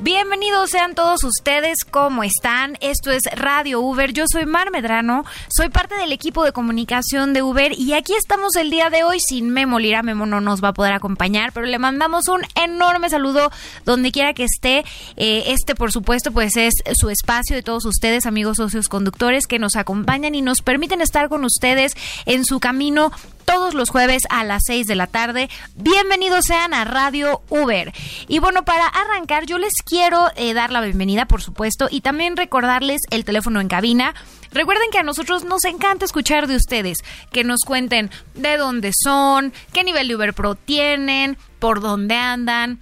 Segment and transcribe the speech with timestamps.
[0.00, 2.78] Bienvenidos sean todos ustedes, ¿cómo están?
[2.80, 7.42] Esto es Radio Uber, yo soy Mar Medrano, soy parte del equipo de comunicación de
[7.42, 10.68] Uber y aquí estamos el día de hoy sin Memo Lira, Memo no nos va
[10.68, 13.50] a poder acompañar, pero le mandamos un enorme saludo
[13.84, 14.84] donde quiera que esté.
[15.16, 19.58] Eh, este, por supuesto, pues es su espacio de todos ustedes, amigos socios conductores, que
[19.58, 23.10] nos acompañan y nos permiten estar con ustedes en su camino
[23.48, 25.48] todos los jueves a las 6 de la tarde.
[25.74, 27.94] Bienvenidos sean a Radio Uber.
[28.28, 32.36] Y bueno, para arrancar, yo les quiero eh, dar la bienvenida, por supuesto, y también
[32.36, 34.14] recordarles el teléfono en cabina.
[34.52, 36.98] Recuerden que a nosotros nos encanta escuchar de ustedes,
[37.32, 42.80] que nos cuenten de dónde son, qué nivel de Uber Pro tienen, por dónde andan,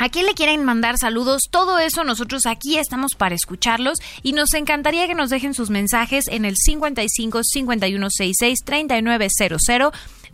[0.00, 1.48] ¿A quién le quieren mandar saludos?
[1.50, 6.28] Todo eso nosotros aquí estamos para escucharlos y nos encantaría que nos dejen sus mensajes
[6.28, 9.60] en el 55 51 66 3900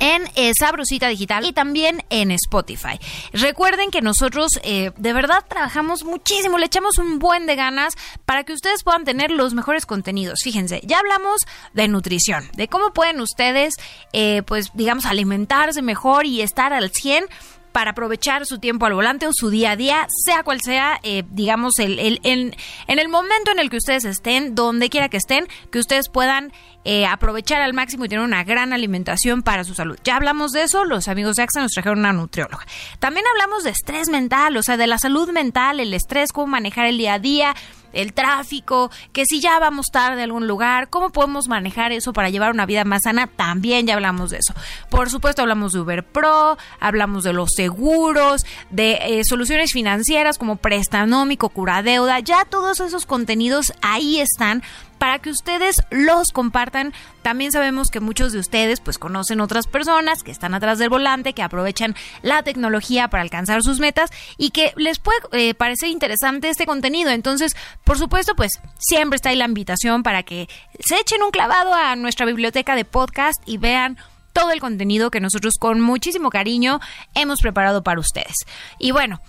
[0.00, 2.98] en eh, Sabrosita Digital y también en Spotify.
[3.32, 7.94] Recuerden que nosotros eh, de verdad trabajamos muchísimo, le echamos un buen de ganas
[8.24, 10.40] para que ustedes puedan tener los mejores contenidos.
[10.42, 11.42] Fíjense, ya hablamos
[11.74, 13.74] de nutrición, de cómo pueden ustedes,
[14.12, 17.26] eh, pues digamos, alimentarse mejor y estar al 100
[17.72, 21.24] para aprovechar su tiempo al volante o su día a día, sea cual sea, eh,
[21.30, 25.46] digamos, el, el, en el momento en el que ustedes estén, donde quiera que estén,
[25.70, 26.52] que ustedes puedan
[26.84, 29.98] eh, aprovechar al máximo y tener una gran alimentación para su salud.
[30.02, 32.66] Ya hablamos de eso, los amigos de AXA nos trajeron una nutrióloga.
[32.98, 36.86] También hablamos de estrés mental, o sea, de la salud mental, el estrés, cómo manejar
[36.86, 37.54] el día a día,
[37.92, 42.30] el tráfico, que si ya vamos tarde a algún lugar, cómo podemos manejar eso para
[42.30, 44.54] llevar una vida más sana, también ya hablamos de eso.
[44.88, 50.56] Por supuesto hablamos de Uber Pro, hablamos de los seguros, de eh, soluciones financieras como
[50.56, 54.62] prestanómico, curadeuda, ya todos esos contenidos ahí están
[55.00, 56.92] para que ustedes los compartan.
[57.22, 61.32] También sabemos que muchos de ustedes pues conocen otras personas que están atrás del volante,
[61.32, 66.50] que aprovechan la tecnología para alcanzar sus metas y que les puede eh, parecer interesante
[66.50, 67.10] este contenido.
[67.10, 70.50] Entonces, por supuesto, pues siempre está ahí la invitación para que
[70.80, 73.96] se echen un clavado a nuestra biblioteca de podcast y vean
[74.34, 76.78] todo el contenido que nosotros con muchísimo cariño
[77.14, 78.36] hemos preparado para ustedes.
[78.78, 79.22] Y bueno,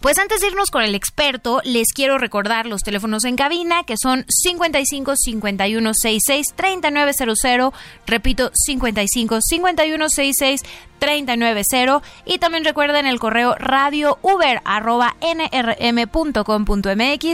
[0.00, 3.96] pues antes de irnos con el experto, les quiero recordar los teléfonos en cabina que
[3.96, 7.72] son 55 51 66 3900,
[8.06, 10.62] repito 55 51 66
[10.98, 16.40] 390 y también recuerden el correo radio uber arroba nrm.com.mx,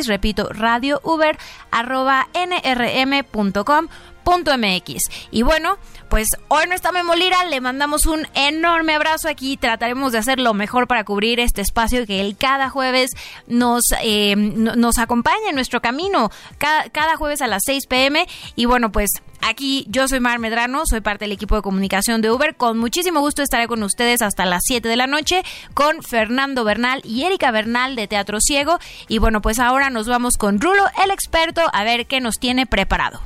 [0.07, 1.39] repito radio uber
[1.71, 3.89] arroba nrm.com
[4.25, 5.03] .mx.
[5.31, 5.79] Y bueno,
[6.09, 10.55] pues hoy no está Memolira, le mandamos un enorme abrazo aquí, trataremos de hacer lo
[10.55, 13.13] mejor para cubrir este espacio que él cada jueves
[13.47, 18.27] nos, eh, nos acompaña en nuestro camino, cada, cada jueves a las 6 pm.
[18.57, 19.11] Y bueno, pues
[19.43, 22.55] Aquí yo soy Mar Medrano, soy parte del equipo de comunicación de Uber.
[22.55, 25.43] Con muchísimo gusto estaré con ustedes hasta las 7 de la noche
[25.75, 28.79] con Fernando Bernal y Erika Bernal de Teatro Ciego.
[29.09, 32.67] Y bueno, pues ahora nos vamos con Rulo, el experto, a ver qué nos tiene
[32.67, 33.21] preparado.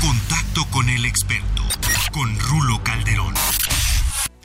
[0.00, 1.62] Contacto con el experto,
[2.10, 3.34] con Rulo Calderón.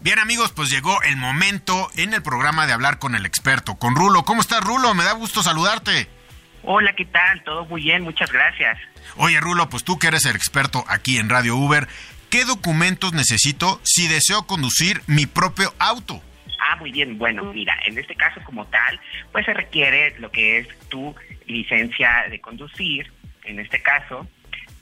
[0.01, 3.95] Bien amigos, pues llegó el momento en el programa de hablar con el experto, con
[3.95, 4.23] Rulo.
[4.25, 4.93] ¿Cómo estás Rulo?
[4.93, 6.09] Me da gusto saludarte.
[6.63, 7.41] Hola, ¿qué tal?
[7.43, 8.77] Todo muy bien, muchas gracias.
[9.17, 11.87] Oye, Rulo, pues tú que eres el experto aquí en Radio Uber,
[12.29, 16.21] ¿qué documentos necesito si deseo conducir mi propio auto?
[16.59, 17.17] Ah, muy bien.
[17.17, 18.99] Bueno, mira, en este caso como tal,
[19.31, 21.15] pues se requiere lo que es tu
[21.45, 23.11] licencia de conducir,
[23.43, 24.27] en este caso.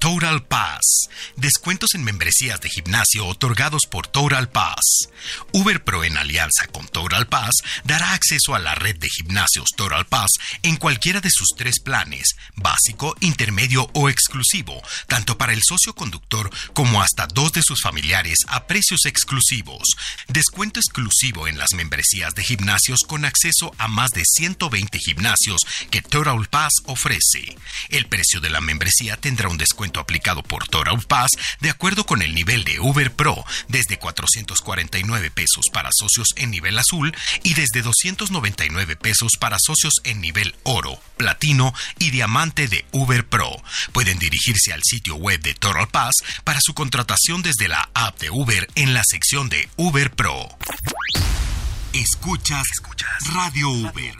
[0.00, 1.10] Total Pass.
[1.36, 5.10] Descuentos en membresías de gimnasio otorgados por Total Pass.
[5.52, 10.06] Uber Pro en alianza con Total Pass dará acceso a la red de gimnasios Total
[10.06, 10.30] Pass
[10.62, 16.50] en cualquiera de sus tres planes, básico, intermedio o exclusivo, tanto para el socio conductor
[16.72, 19.82] como hasta dos de sus familiares a precios exclusivos.
[20.28, 25.60] Descuento exclusivo en las membresías de gimnasios con acceso a más de 120 gimnasios
[25.90, 27.54] que Total Pass ofrece.
[27.90, 32.22] El precio de la membresía tendrá un descuento aplicado por Total Pass de acuerdo con
[32.22, 37.82] el nivel de Uber Pro, desde 449 pesos para socios en nivel azul y desde
[37.82, 43.50] 299 pesos para socios en nivel oro, platino y diamante de Uber Pro.
[43.92, 48.30] Pueden dirigirse al sitio web de Total Pass para su contratación desde la app de
[48.30, 50.48] Uber en la sección de Uber Pro.
[51.92, 52.66] Escuchas,
[53.32, 54.14] Radio Uber.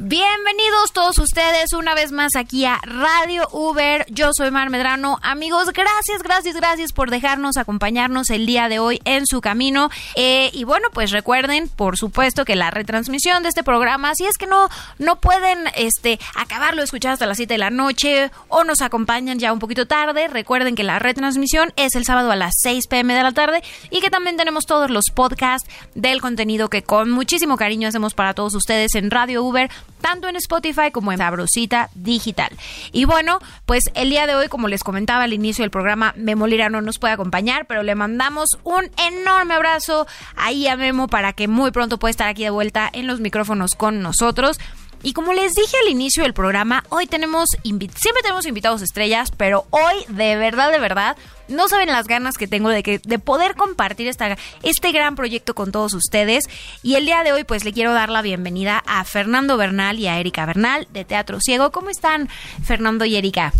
[0.00, 4.06] Bienvenidos todos ustedes una vez más aquí a Radio Uber.
[4.08, 5.18] Yo soy Mar Medrano.
[5.22, 9.90] Amigos, gracias, gracias, gracias por dejarnos acompañarnos el día de hoy en su camino.
[10.14, 14.38] Eh, y bueno, pues recuerden, por supuesto, que la retransmisión de este programa, si es
[14.38, 14.68] que no,
[15.00, 19.52] no pueden este, acabarlo escuchar hasta las 7 de la noche o nos acompañan ya
[19.52, 23.24] un poquito tarde, recuerden que la retransmisión es el sábado a las 6 pm de
[23.24, 27.88] la tarde y que también tenemos todos los podcasts del contenido que con muchísimo cariño
[27.88, 29.68] hacemos para todos ustedes en Radio Uber
[30.00, 32.50] tanto en Spotify como en Sabrosita Digital.
[32.92, 36.46] Y bueno, pues el día de hoy, como les comentaba al inicio del programa, Memo
[36.46, 41.32] Lira no nos puede acompañar, pero le mandamos un enorme abrazo ahí a Memo para
[41.32, 44.58] que muy pronto pueda estar aquí de vuelta en los micrófonos con nosotros.
[45.02, 49.66] Y como les dije al inicio del programa, hoy tenemos siempre tenemos invitados estrellas, pero
[49.70, 51.16] hoy de verdad, de verdad,
[51.48, 55.54] no saben las ganas que tengo de que de poder compartir esta, este gran proyecto
[55.54, 56.44] con todos ustedes.
[56.82, 60.08] Y el día de hoy, pues le quiero dar la bienvenida a Fernando Bernal y
[60.08, 61.70] a Erika Bernal de Teatro Ciego.
[61.70, 62.28] ¿Cómo están,
[62.64, 63.52] Fernando y Erika?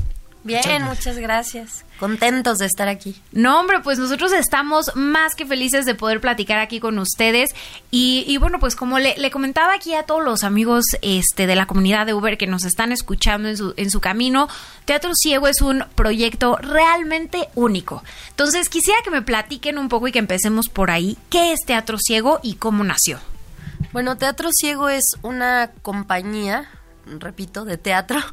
[0.45, 1.85] Bien, muchas gracias.
[1.99, 3.21] Contentos de estar aquí.
[3.33, 7.55] No, hombre, pues nosotros estamos más que felices de poder platicar aquí con ustedes.
[7.91, 12.07] Y, bueno, pues como le, comentaba aquí a todos los amigos este, de la comunidad
[12.07, 14.49] de Uber que nos están escuchando en su, en su camino,
[14.85, 18.03] Teatro Ciego es un proyecto realmente único.
[18.31, 21.19] Entonces quisiera que me platiquen un poco y que empecemos por ahí.
[21.31, 23.19] ¿Qué es Teatro Ciego y cómo nació?
[23.93, 26.69] Bueno, Teatro Ciego es una compañía
[27.19, 28.21] repito, de teatro.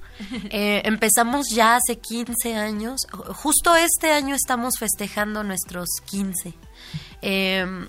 [0.50, 3.02] Eh, empezamos ya hace 15 años.
[3.12, 6.54] Justo este año estamos festejando nuestros 15.
[7.22, 7.88] Em,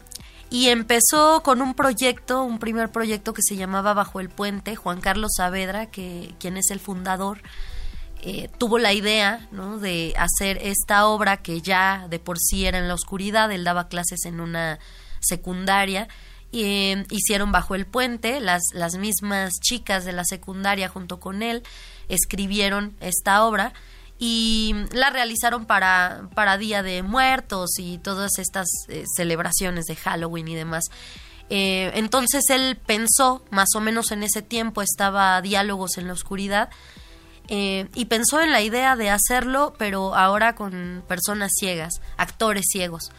[0.51, 4.75] y empezó con un proyecto, un primer proyecto que se llamaba Bajo el Puente.
[4.75, 7.41] Juan Carlos Saavedra, que, quien es el fundador,
[8.23, 9.49] eh, tuvo la idea
[9.81, 13.53] de hacer esta obra que ya de por sí era en la oscuridad.
[13.53, 14.79] Él daba clases en una
[15.21, 16.09] secundaria
[16.53, 21.63] eh, hicieron bajo el puente, las, las mismas chicas de la secundaria junto con él
[22.09, 23.73] escribieron esta obra
[24.19, 30.49] y la realizaron para, para Día de Muertos y todas estas eh, celebraciones de Halloween
[30.49, 30.85] y demás.
[31.51, 36.71] Eh, entonces él pensó, más o menos en ese tiempo estaba Diálogos en la Oscuridad,
[37.49, 43.13] y pensó en la idea de hacerlo, pero ahora con personas ciegas, actores ciegos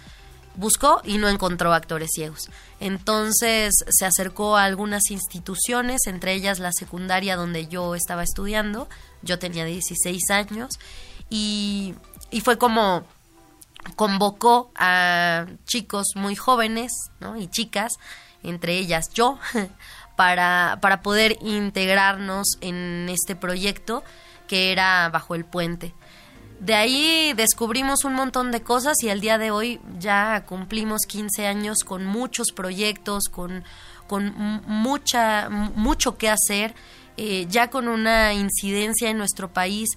[0.58, 2.50] buscó y no encontró actores ciegos.
[2.80, 8.90] Entonces se acercó a algunas instituciones, entre ellas la secundaria donde yo estaba estudiando,
[9.22, 10.80] yo tenía 16 años,
[11.30, 11.96] y,
[12.44, 13.06] fue como
[13.96, 16.92] convocó a chicos muy jóvenes
[17.40, 17.94] y chicas,
[18.44, 19.40] entre ellas yo,
[20.16, 24.04] para, para poder integrarnos en este proyecto
[24.48, 25.94] que era bajo el puente.
[26.60, 31.46] De ahí descubrimos un montón de cosas y al día de hoy ya cumplimos 15
[31.46, 33.64] años con muchos proyectos, con,
[34.08, 34.34] con
[34.66, 36.74] mucha, mucho que hacer,
[37.16, 39.90] eh, ya con una incidencia en nuestro país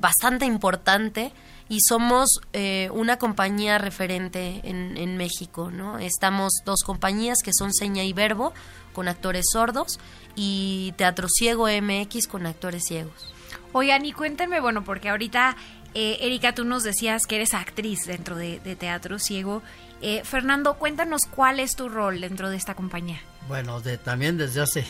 [0.00, 1.32] bastante importante
[1.68, 5.98] y somos eh, una compañía referente en, en, México, ¿no?
[5.98, 8.52] Estamos dos compañías que son Seña y Verbo
[8.92, 10.00] con actores sordos
[10.34, 13.37] y Teatro Ciego MX con actores ciegos.
[13.72, 15.56] Oigan, y cuéntenme, bueno, porque ahorita,
[15.94, 19.62] eh, Erika, tú nos decías que eres actriz dentro de, Teatro Ciego.
[20.00, 23.20] Eh, Fernando, cuéntanos cuál es tu rol dentro de esta compañía.
[23.48, 24.84] Bueno, de, también desde hace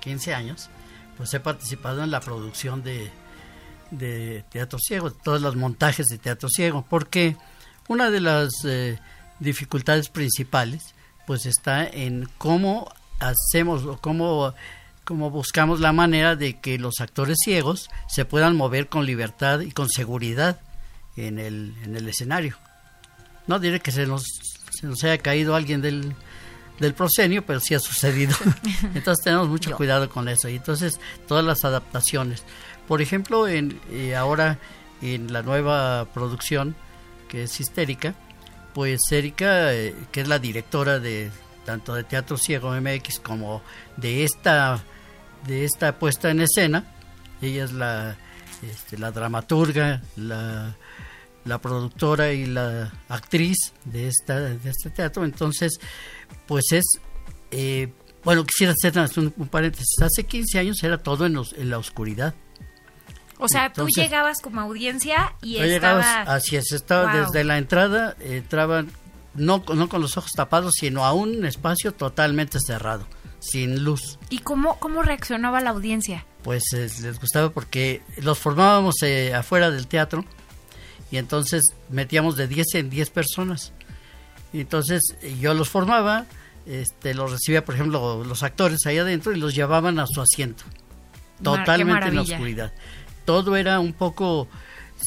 [0.00, 0.70] 15 años,
[1.16, 3.10] pues he participado en la producción de,
[4.50, 7.36] Teatro Ciego, todos los montajes de Teatro Ciego, porque
[7.88, 8.98] una de las eh,
[9.38, 10.94] dificultades principales,
[11.26, 12.90] pues está en cómo
[13.20, 14.54] hacemos o cómo
[15.04, 19.72] como buscamos la manera de que los actores ciegos se puedan mover con libertad y
[19.72, 20.60] con seguridad
[21.16, 22.56] en el, en el escenario.
[23.46, 24.24] No diré que se nos,
[24.70, 26.14] se nos haya caído alguien del,
[26.78, 28.34] del proscenio, pero sí ha sucedido.
[28.94, 30.48] entonces tenemos mucho cuidado con eso.
[30.48, 32.44] Y entonces todas las adaptaciones.
[32.86, 34.58] Por ejemplo, en, eh, ahora
[35.00, 36.76] en la nueva producción,
[37.28, 38.14] que es Histérica,
[38.74, 41.30] pues Erika, eh, que es la directora de
[41.64, 43.62] tanto de Teatro Ciego MX como
[43.96, 44.82] de esta
[45.46, 46.84] de esta puesta en escena.
[47.40, 48.16] Ella es la,
[48.62, 50.76] este, la dramaturga, la,
[51.44, 55.24] la, productora y la actriz de, esta, de este teatro.
[55.24, 55.78] Entonces,
[56.46, 56.84] pues es...
[57.50, 57.92] Eh,
[58.24, 60.00] bueno, quisiera hacer un, paréntesis.
[60.00, 62.34] Hace 15 años era todo en, en la oscuridad.
[63.38, 66.28] O sea, tú llegabas como audiencia y estabas...
[66.28, 68.92] así es, estaba desde la entrada, entraban
[69.34, 73.06] no, no con los ojos tapados, sino a un espacio totalmente cerrado
[73.42, 74.18] sin luz.
[74.30, 76.24] ¿Y cómo, cómo reaccionaba la audiencia?
[76.42, 80.24] Pues eh, les gustaba porque los formábamos eh, afuera del teatro
[81.10, 83.72] y entonces metíamos de 10 en 10 personas.
[84.52, 85.02] Y entonces
[85.40, 86.26] yo los formaba,
[86.66, 90.64] este, los recibía, por ejemplo, los actores ahí adentro y los llevaban a su asiento.
[91.42, 92.72] Totalmente en la oscuridad.
[93.24, 94.48] Todo era un poco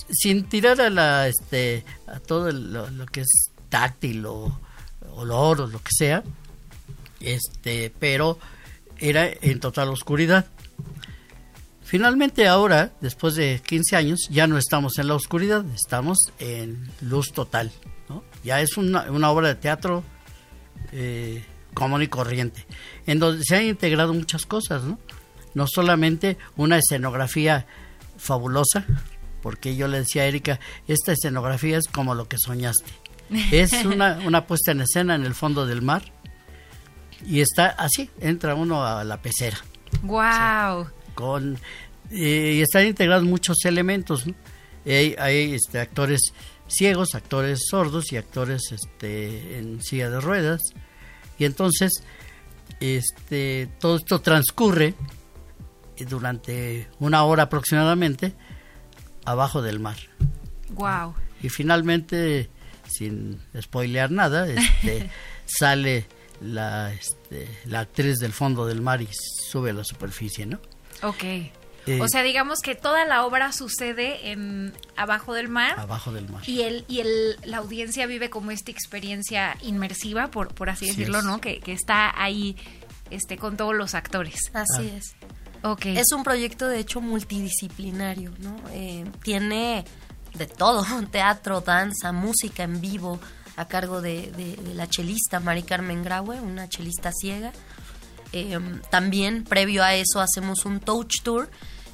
[0.10, 4.60] sin tirar a la este a todo lo, lo que es táctil o
[5.16, 6.24] olor o lo que sea
[7.26, 8.38] este, pero
[8.98, 10.46] era en total oscuridad.
[11.84, 17.32] Finalmente ahora, después de 15 años, ya no estamos en la oscuridad, estamos en luz
[17.32, 17.72] total.
[18.44, 20.04] Ya es una, obra de teatro
[20.92, 21.44] eh,
[21.74, 22.66] común y corriente,
[23.06, 25.00] en donde se han integrado muchas cosas, ¿no?
[25.54, 27.66] No solamente una escenografía
[28.18, 28.86] fabulosa,
[29.42, 32.92] porque yo le decía a Erika, esta escenografía es como lo que soñaste.
[33.52, 36.04] Es una, una puesta en escena en el fondo del mar,
[37.26, 39.58] y está así, entra uno a la pecera.
[40.04, 40.88] Wow.
[41.14, 41.58] con
[42.12, 44.26] y están integrados muchos elementos.
[44.86, 46.22] Hay, este, actores
[46.68, 50.62] ciegos, actores sordos y actores este, en silla de ruedas.
[51.40, 52.04] Y entonces
[52.80, 54.94] este, todo esto transcurre
[56.08, 58.34] durante una hora aproximadamente
[59.26, 59.98] abajo del mar.
[60.70, 61.16] Wow.
[61.42, 62.50] Y finalmente,
[62.88, 65.10] sin spoilear nada, este,
[65.46, 66.06] sale
[66.42, 69.08] la, este, la actriz del fondo del mar y
[69.50, 70.60] sube a la superficie, ¿no?
[71.02, 71.24] Ok.
[71.88, 75.80] Eh, o sea, digamos que toda la obra sucede en abajo del mar.
[75.80, 76.42] Abajo del mar.
[76.48, 80.96] Y el, y el, la audiencia vive como esta experiencia inmersiva, por, por así Así
[80.98, 81.26] decirlo, es.
[81.26, 81.40] ¿no?
[81.40, 82.56] Que, que está ahí
[83.12, 84.50] este, con todos los actores.
[84.54, 84.98] Así Ah.
[84.98, 85.16] es.
[85.62, 85.86] Ok.
[85.88, 88.56] Es un proyecto de hecho multidisciplinario, ¿no?
[88.72, 89.86] Eh, tiene
[90.38, 93.20] de todo, teatro, danza, música en vivo,
[93.58, 97.54] a cargo de, la chelista Mari Carmen Graue, una chelista ciega.
[98.34, 101.50] Eh, también, previo a eso, hacemos un touch tour,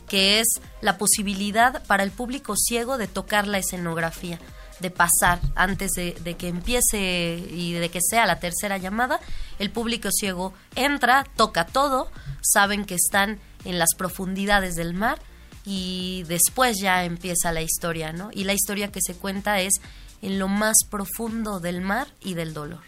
[0.08, 0.48] que es
[0.82, 4.40] la posibilidad para el público ciego de tocar la escenografía,
[4.80, 9.20] de pasar antes de que empiece y de que sea la tercera llamada.
[9.60, 15.20] El público ciego entra, toca todo, saben que están en las profundidades del mar
[15.66, 18.30] y después ya empieza la historia, ¿no?
[18.34, 19.74] Y la historia que se cuenta es
[20.22, 22.82] en lo más profundo del mar y del dolor.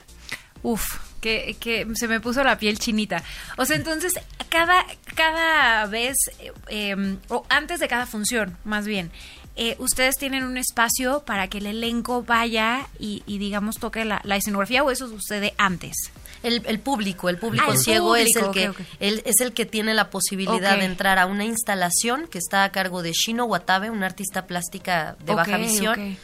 [0.62, 0.84] Uf,
[1.20, 3.24] que, que se me puso la piel chinita.
[3.58, 4.14] O sea, entonces,
[4.50, 9.12] cada, cada vez, eh, eh, o antes de cada función, más bien,
[9.56, 14.22] eh, ustedes tienen un espacio para que el elenco vaya y, y, digamos, toque la,
[14.24, 16.12] la escenografía o eso sucede antes.
[16.44, 18.86] El, el público, el público Ah, el ciego es el que ok, ok.
[19.00, 22.72] él es el que tiene la posibilidad de entrar a una instalación que está a
[22.72, 26.18] cargo de Shino Watabe, una artista plástica de baja visión,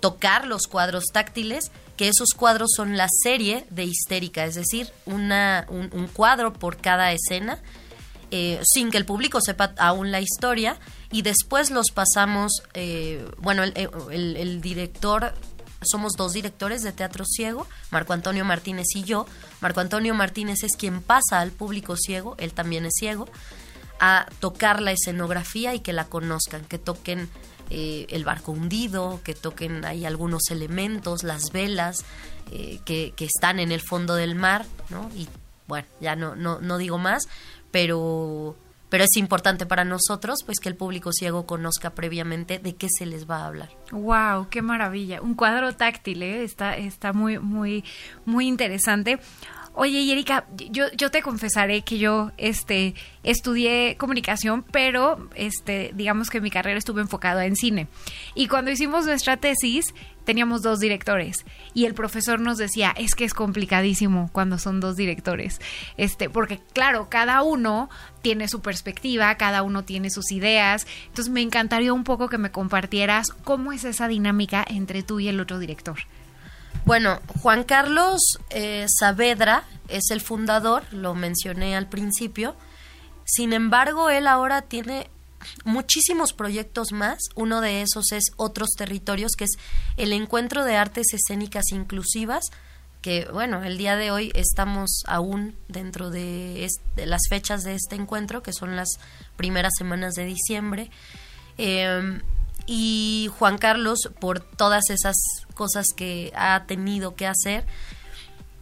[0.00, 5.64] tocar los cuadros táctiles, que esos cuadros son la serie de histérica, es decir, una,
[5.68, 7.58] un, un cuadro por cada escena,
[8.30, 10.76] eh, sin que el público sepa aún la historia,
[11.12, 13.72] y después los pasamos, eh, bueno, el,
[14.10, 15.32] el- el director,
[15.86, 19.26] somos dos directores de Teatro Ciego, Marco Antonio Martínez y yo.
[19.60, 23.28] Marco Antonio Martínez es quien pasa al público ciego, él también es ciego,
[24.00, 27.28] a tocar la escenografía y que la conozcan, que toquen
[27.70, 32.04] eh, el barco hundido, que toquen ahí algunos elementos, las velas
[32.50, 35.10] eh, que, que están en el fondo del mar, ¿no?
[35.14, 35.28] Y
[35.66, 37.24] bueno, ya no, no, no digo más,
[37.70, 38.56] pero,
[38.94, 43.06] pero es importante para nosotros pues que el público ciego conozca previamente de qué se
[43.06, 43.70] les va a hablar.
[43.90, 45.20] Wow, qué maravilla.
[45.20, 46.44] Un cuadro táctil, ¿eh?
[46.44, 47.82] está, está muy, muy,
[48.24, 49.18] muy interesante.
[49.72, 56.40] Oye, Erika, yo, yo te confesaré que yo este, estudié comunicación, pero este, digamos que
[56.40, 57.88] mi carrera estuvo enfocada en cine.
[58.36, 59.92] Y cuando hicimos nuestra tesis,
[60.24, 61.44] teníamos dos directores.
[61.74, 65.60] Y el profesor nos decía, es que es complicadísimo cuando son dos directores.
[65.96, 67.88] Este, porque claro, cada uno
[68.22, 70.86] tiene su perspectiva, cada uno tiene sus ideas.
[71.06, 75.28] Entonces me encantaría un poco que me compartieras cómo es esa dinámica entre tú y
[75.28, 75.98] el otro director.
[76.84, 82.56] Bueno, Juan Carlos eh, Saavedra es el fundador, lo mencioné al principio.
[83.24, 85.08] Sin embargo, él ahora tiene
[85.64, 87.18] muchísimos proyectos más.
[87.34, 89.52] Uno de esos es Otros Territorios, que es
[89.96, 92.44] el encuentro de artes escénicas inclusivas,
[93.02, 98.42] que bueno, el día de hoy estamos aún dentro de, las fechas de este encuentro,
[98.42, 98.98] que son las
[99.36, 100.90] primeras semanas de diciembre.
[101.58, 102.20] Eh,
[102.66, 105.16] y Juan Carlos, por todas esas
[105.54, 107.66] cosas que ha tenido que hacer,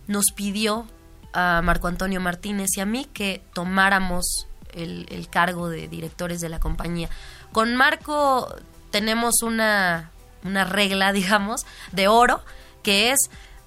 [0.09, 0.89] nos pidió
[1.33, 6.49] a Marco Antonio Martínez y a mí que tomáramos el, el cargo de directores de
[6.49, 7.09] la compañía.
[7.53, 8.55] Con Marco
[8.91, 10.11] tenemos una,
[10.45, 12.43] una regla, digamos, de oro,
[12.83, 13.19] que es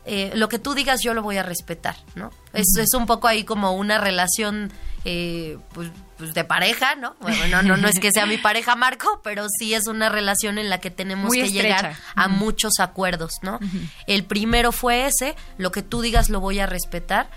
[0.06, 2.32] eh, lo que tú digas yo lo voy a respetar, ¿no?
[2.54, 4.72] Es, es un poco ahí como una relación
[5.04, 7.16] eh, pues, pues de pareja, ¿no?
[7.22, 10.60] Bueno, no, no, no es que sea mi pareja Marco, pero sí es una relación
[10.60, 11.64] en la que tenemos Muy que estrecha.
[11.64, 13.60] llegar a muchos acuerdos, ¿no?
[14.06, 17.28] El primero fue ese, lo que tú digas lo voy a respetar,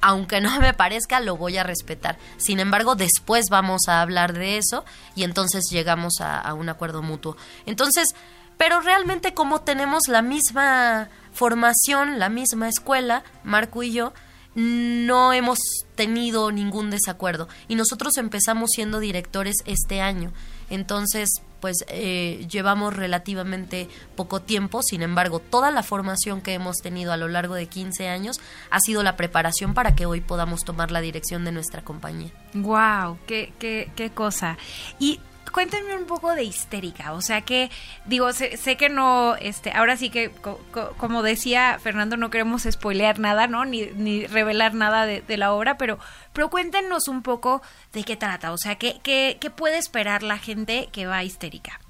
[0.00, 2.18] aunque no me parezca, lo voy a respetar.
[2.36, 4.84] Sin embargo, después vamos a hablar de eso
[5.14, 7.36] y entonces llegamos a, un acuerdo mutuo.
[7.66, 8.08] Entonces,
[8.56, 14.12] pero realmente como tenemos la misma formación, la misma escuela, Marco y yo,
[14.54, 15.58] no hemos
[15.94, 17.48] tenido ningún desacuerdo.
[17.68, 20.32] Y nosotros empezamos siendo directores este año.
[20.70, 21.28] Entonces,
[21.60, 27.16] pues eh, llevamos relativamente poco tiempo, sin embargo, toda la formación que hemos tenido a
[27.16, 28.40] lo largo de 15 años
[28.70, 32.30] ha sido la preparación para que hoy podamos tomar la dirección de nuestra compañía.
[32.54, 34.58] Wow, qué, qué, qué cosa.
[34.98, 37.70] Y cuéntenme un poco de histérica, o sea que,
[38.04, 42.30] digo, sé, sé que no, este, ahora sí que, co- co- como decía Fernando, no
[42.30, 43.64] queremos spoilear nada, ¿no?
[43.64, 45.98] Ni, ni revelar nada de, de la obra, pero,
[46.32, 50.38] pero cuéntenos un poco de qué trata, o sea, qué, qué, qué puede esperar la
[50.38, 51.80] gente que va a histérica.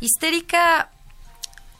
[0.00, 0.90] Histérica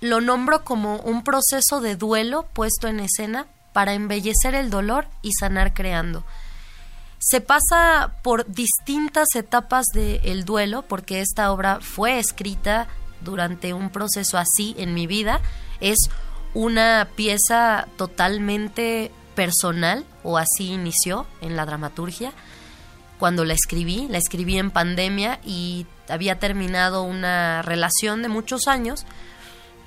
[0.00, 5.32] lo nombro como un proceso de duelo puesto en escena para embellecer el dolor y
[5.32, 6.24] sanar creando.
[7.24, 12.88] Se pasa por distintas etapas del duelo, porque esta obra fue escrita
[13.20, 15.40] durante un proceso así en mi vida
[15.80, 15.98] es
[16.54, 22.32] una pieza totalmente personal, o así inició en la dramaturgia.
[23.18, 29.06] Cuando la escribí, la escribí en pandemia y había terminado una relación de muchos años.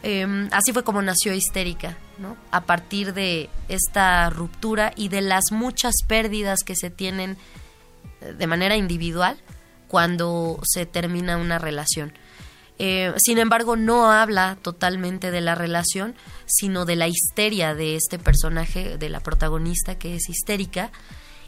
[0.08, 2.38] Em, así fue como nació Histérica, ¿no?
[2.52, 7.38] A partir de esta ruptura y de las muchas pérdidas que se tienen
[8.22, 9.36] eh, de manera individual
[9.88, 12.14] cuando se termina una relación.
[12.78, 16.14] Eh, sin embargo, no habla totalmente de la relación,
[16.46, 20.92] sino de la histeria de este personaje, de la protagonista que es histérica,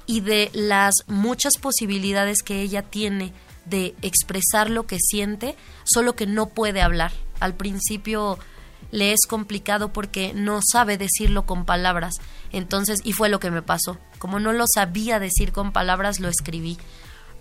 [0.07, 3.33] y de las muchas posibilidades que ella tiene
[3.65, 7.11] de expresar lo que siente, solo que no puede hablar.
[7.39, 8.37] Al principio
[8.91, 12.15] le es complicado porque no sabe decirlo con palabras.
[12.51, 13.97] Entonces, y fue lo que me pasó.
[14.19, 16.77] Como no lo sabía decir con palabras, lo escribí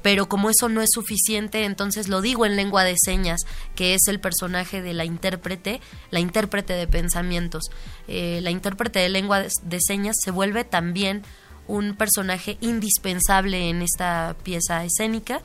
[0.07, 3.41] pero como eso no es suficiente, entonces lo digo en lengua de señas,
[3.75, 5.81] que es el personaje de la intérprete,
[6.13, 7.65] la intérprete de pensamientos.
[8.07, 11.25] Eh, la intérprete de lengua de señas se vuelve también
[11.67, 15.41] un personaje indispensable en esta pieza escénica.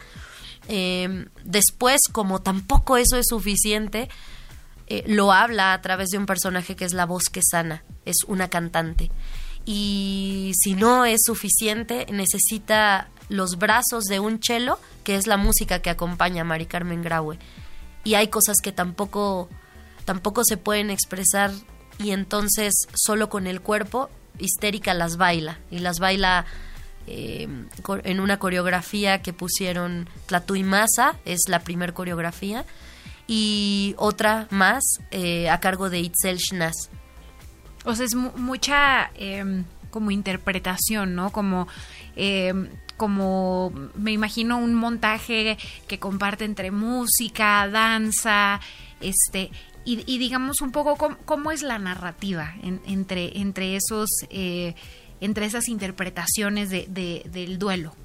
[0.67, 4.09] Eh, después, como tampoco eso es suficiente,
[4.93, 8.25] eh, lo habla a través de un personaje que es la voz que sana, es
[8.27, 9.09] una cantante.
[9.63, 15.79] Y si no es suficiente, necesita los brazos de un cello, que es la música
[15.79, 17.39] que acompaña a Mari Carmen Graue.
[18.03, 19.47] Y hay cosas que tampoco,
[20.03, 21.51] tampoco se pueden expresar
[21.97, 26.45] y entonces solo con el cuerpo histérica las baila y las baila
[27.07, 27.47] eh,
[28.03, 32.65] en una coreografía que pusieron Tlatu Masa, es la primer coreografía,
[33.33, 36.89] y otra más eh, a cargo de Itzel Schnaz.
[37.85, 41.31] O sea, es mucha em, como interpretación, ¿no?
[41.31, 41.69] Como
[42.17, 42.67] em,
[42.97, 48.59] como me imagino un montaje que comparte entre música, danza,
[48.99, 49.49] este,
[49.85, 52.53] y, digamos un poco cómo, es la narrativa
[52.85, 54.75] entre, entre esos, eh,
[55.21, 57.95] entre esas interpretaciones de, del duelo.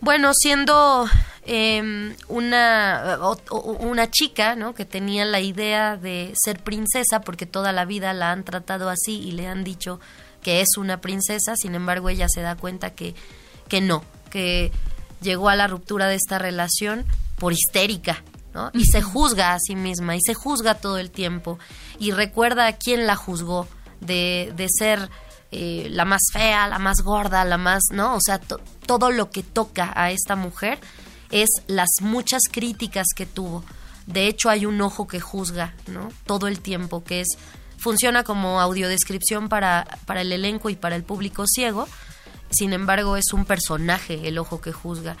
[0.00, 1.06] Bueno, siendo
[1.44, 3.18] em, una,
[3.50, 4.74] una chica ¿no?
[4.74, 9.20] que tenía la idea de ser princesa, porque toda la vida la han tratado así
[9.20, 10.00] y le han dicho
[10.42, 13.14] que es una princesa, sin embargo ella se da cuenta que
[13.68, 14.72] que no, que
[15.20, 17.04] llegó a la ruptura de esta relación
[17.38, 18.22] por histérica,
[18.54, 18.70] ¿no?
[18.72, 21.58] Y se juzga a sí misma y se juzga todo el tiempo
[21.98, 23.68] y recuerda a quién la juzgó
[24.00, 25.10] de, de ser
[25.50, 28.14] eh, la más fea, la más gorda, la más, ¿no?
[28.14, 30.78] O sea, todo lo que toca a esta mujer
[31.30, 33.64] es las muchas críticas que tuvo.
[34.06, 36.10] De hecho, hay un ojo que juzga, ¿no?
[36.24, 37.28] Todo el tiempo, que es
[37.78, 41.86] funciona como audiodescripción para, para el elenco y para el público ciego
[42.50, 45.16] sin embargo, es un personaje el ojo que juzga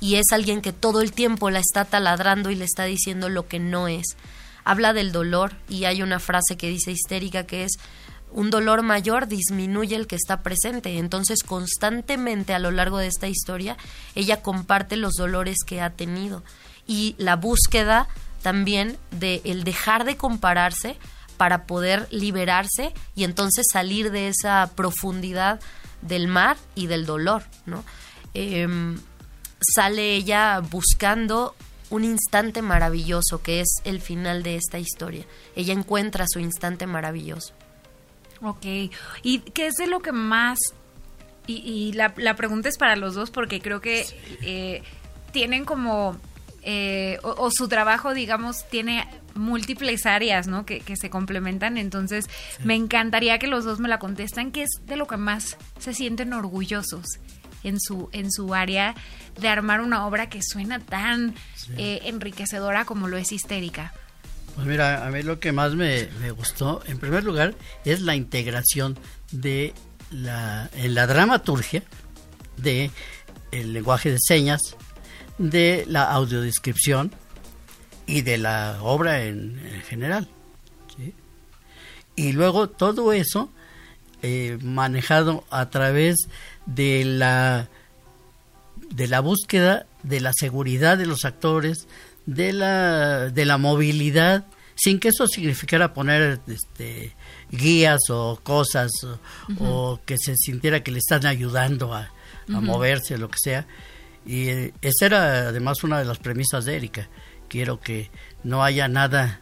[0.00, 3.48] y es alguien que todo el tiempo la está taladrando y le está diciendo lo
[3.48, 4.16] que no es.
[4.64, 7.72] Habla del dolor y hay una frase que dice histérica que es
[8.32, 10.98] un dolor mayor disminuye el que está presente.
[10.98, 13.76] Entonces, constantemente a lo largo de esta historia,
[14.14, 16.42] ella comparte los dolores que ha tenido
[16.86, 18.08] y la búsqueda
[18.42, 20.96] también de el dejar de compararse
[21.36, 25.60] para poder liberarse y entonces salir de esa profundidad
[26.02, 27.84] del mar y del dolor, ¿no?
[28.34, 28.98] Em,
[29.60, 31.54] sale ella buscando
[31.90, 35.26] un instante maravilloso que es el final de esta historia.
[35.56, 37.54] Ella encuentra su instante maravilloso.
[38.42, 38.64] Ok,
[39.22, 40.58] ¿y qué es de lo que más...
[41.46, 44.06] Y, la, pregunta es para los dos porque creo que
[44.42, 44.82] eh,
[45.32, 46.16] tienen como...
[46.62, 50.64] Eh, o, su trabajo, digamos, tiene múltiples áreas, ¿no?
[50.66, 51.78] Que, se complementan.
[51.78, 52.26] Entonces,
[52.62, 55.94] me encantaría que los dos me la contestan, ¿qué es de lo que más se
[55.94, 57.18] sienten orgullosos
[57.64, 58.94] en su, en su área
[59.40, 61.34] de armar una obra que suena tan
[61.76, 63.92] eh, enriquecedora como lo es histérica.
[64.54, 68.98] Pues mira, a mí lo que más me, gustó, en primer lugar, es la integración
[69.30, 69.72] de
[70.10, 71.82] la, en la dramaturgia
[72.56, 72.90] de
[73.52, 74.60] el lenguaje de señas,
[75.38, 77.12] de la audiodescripción,
[78.10, 80.28] y de la obra en, general.
[82.16, 83.50] Y luego todo eso
[84.20, 86.16] eh, manejado a través
[86.66, 87.68] de la
[88.90, 91.86] de la búsqueda de la seguridad de los actores,
[92.34, 97.14] de la de la movilidad, sin que eso significara poner este,
[97.50, 98.92] guías o cosas
[99.58, 102.10] o, que se sintiera que le están ayudando a,
[102.48, 103.66] moverse, lo que sea.
[104.26, 107.08] Y eh, esa era además una de las premisas de Erika
[107.48, 108.10] quiero que
[108.44, 109.40] no haya nada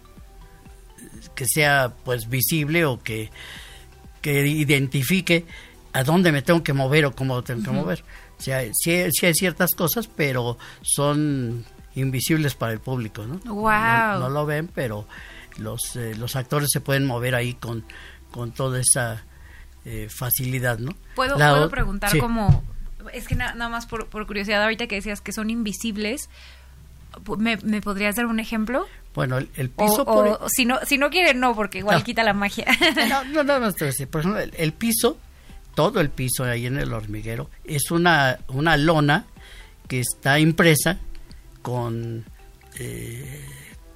[1.34, 3.30] que sea pues visible o que,
[4.22, 5.46] que identifique
[5.92, 8.04] a dónde me tengo que mover o cómo tengo que mover.
[8.38, 11.64] O sea, sí, hay ciertas cosas, pero son
[11.98, 13.38] invisibles para el público, ¿no?
[13.52, 14.18] Wow.
[14.20, 15.06] No, lo ven, pero
[15.58, 17.84] los, eh, los actores se pueden mover ahí con,
[18.30, 19.24] con toda esa
[19.84, 20.92] eh, facilidad, ¿no?
[21.14, 22.18] ¿Puedo, La ¿puedo preguntar sí.
[22.18, 22.62] como...
[23.12, 26.28] Es que na- nada más por, por curiosidad, ahorita que decías que son invisibles,
[27.38, 28.86] ¿me, me podrías dar un ejemplo?
[29.14, 30.04] Bueno, el, el O, piso...
[30.04, 32.04] por- o si, no, si no quieren, no, porque igual No.
[32.04, 32.66] quita la magia.
[33.32, 34.08] No, no, decir.
[34.08, 35.18] Por ejemplo, el, el piso,
[35.74, 39.24] todo el piso ahí en el hormiguero, es una, una lona
[39.88, 40.98] que está impresa
[41.62, 42.24] con
[42.78, 43.44] eh,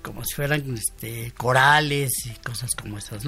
[0.02, 3.24] como si fueran este, corales y cosas como esas.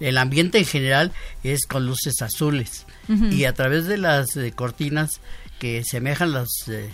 [0.00, 2.84] El ambiente en general es con luces azules
[3.32, 5.20] y a través de las eh, cortinas
[5.58, 6.90] que semejan las eh,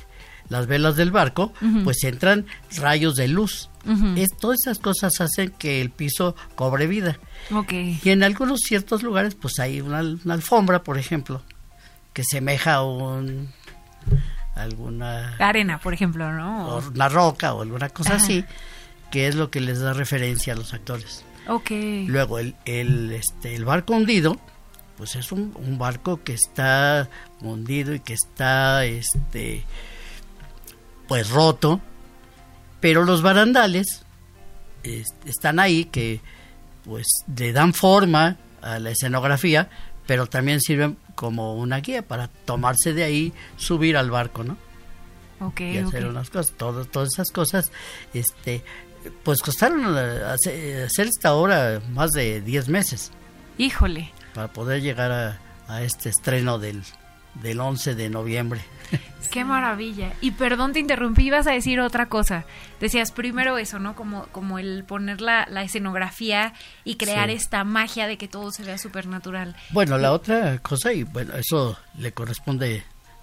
[0.48, 1.52] las velas del barco,
[1.84, 2.44] pues entran
[2.76, 3.68] rayos de luz.
[4.18, 7.18] Es- todas esas cosas hacen que el piso cobre vida.
[8.04, 11.42] Y en algunos ciertos lugares, pues hay una, una alfombra, por ejemplo,
[12.12, 13.52] que semeja a un,
[14.62, 16.68] alguna Arena, por ejemplo, ¿no?
[16.68, 18.44] o una roca o alguna cosa así,
[19.10, 21.24] que es lo que les da referencia a los actores.
[21.48, 21.70] Ok.
[22.06, 24.38] Luego, el, el, este, el barco hundido,
[24.96, 27.08] pues es un, un barco que está
[27.40, 29.64] hundido y que está, este,
[31.08, 31.80] pues roto,
[32.80, 34.04] pero los barandales
[34.82, 36.20] es- están ahí que,
[36.84, 39.68] pues, le dan forma a la escenografía,
[40.10, 44.56] pero también sirven como una guía para tomarse de ahí, subir al barco, ¿no?
[45.38, 47.70] Ok, y hacer unas cosas, todo- todas esas cosas,
[48.12, 48.64] este,
[49.22, 53.12] pues costaron eh, hacer, hacer esta obra más de 10 meses
[53.56, 54.10] Híjole.
[54.34, 56.82] para poder llegar a, a este estreno del,
[57.34, 58.60] del 11 de noviembre.
[59.30, 60.12] Qué maravilla.
[60.20, 62.44] Y perdón, te interrumpí, ibas a decir otra cosa.
[62.80, 63.94] Decías primero eso, ¿no?
[63.94, 66.52] Como, como el poner la, la escenografía
[66.84, 67.36] y crear Sí.
[67.36, 69.54] esta magia de que todo se vea súper natural.
[69.70, 72.82] Bueno, la otra cosa, y bueno, eso le corresponde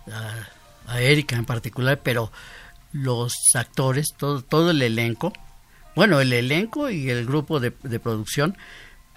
[0.10, 2.32] a, a Erika en particular, pero
[2.94, 5.34] los actores, todo, todo el elenco,
[5.94, 8.56] bueno, el elenco y el grupo de, de producción,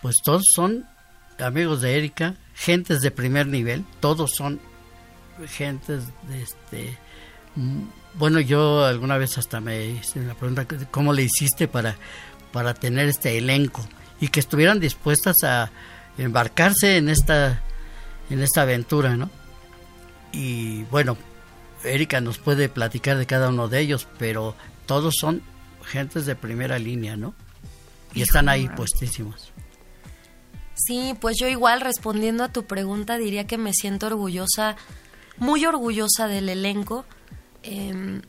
[0.03, 0.87] pues todos son
[1.39, 4.61] amigos de Erika, gentes de primer nivel, todos son
[5.49, 6.99] gentes de este...
[7.57, 7.83] mm,
[8.15, 11.97] Bueno, yo alguna vez hasta me hice la pregunta, ¿cómo le hiciste para,
[12.53, 13.87] para tener este elenco?
[14.21, 15.71] Y que estuvieran dispuestas a
[16.19, 17.63] embarcarse en esta,
[18.29, 19.31] en esta aventura, ¿no?
[20.33, 21.17] Y bueno,
[21.85, 24.55] Erika nos puede platicar de cada uno de ellos, pero
[24.87, 25.43] todos son
[25.85, 27.35] gentes de primera línea, ¿no?
[28.13, 29.53] Y están ahí puestísimos.
[30.75, 34.77] Sí, pues yo igual respondiendo a tu pregunta diría que me siento orgullosa,
[35.41, 37.05] muy orgullosa del elenco.
[37.65, 38.23] Em,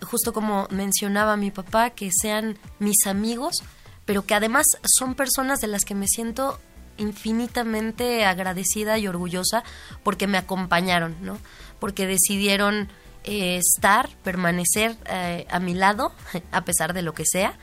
[0.00, 3.62] justo como mencionaba mi papá, que sean mis amigos,
[4.06, 6.58] pero que además son personas de las que me siento
[6.96, 9.62] infinitamente agradecida y orgullosa
[10.02, 11.38] porque me acompañaron, ¿no?
[11.78, 12.88] Porque decidieron
[13.24, 16.12] eh, estar, permanecer eh, a mi lado,
[16.52, 17.58] a pesar de lo que sea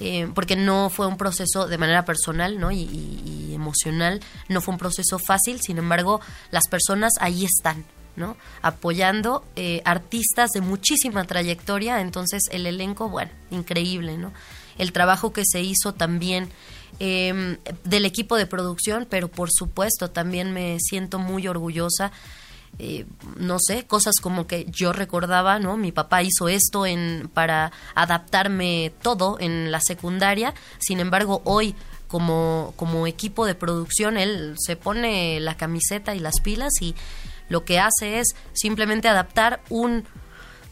[0.00, 2.72] eh, porque no fue un proceso de manera personal ¿no?
[2.72, 7.84] y, y- y emocional, no fue un proceso fácil, sin embargo, las personas ahí están,
[8.16, 8.36] ¿no?
[8.62, 14.32] apoyando eh, artistas de muchísima trayectoria, entonces el elenco, bueno, increíble, ¿no?
[14.78, 16.48] el trabajo que se hizo también
[17.00, 22.12] eh, del equipo de producción, pero por supuesto también me siento muy orgullosa
[22.78, 25.76] eh, no sé, cosas como que yo recordaba, ¿no?
[25.76, 30.54] Mi papá hizo esto en para adaptarme todo en la secundaria.
[30.80, 31.76] Sin embargo, hoy
[32.08, 36.94] como como equipo de producción él se pone la camiseta y las pilas y
[37.54, 40.04] lo que hace es simplemente adaptar un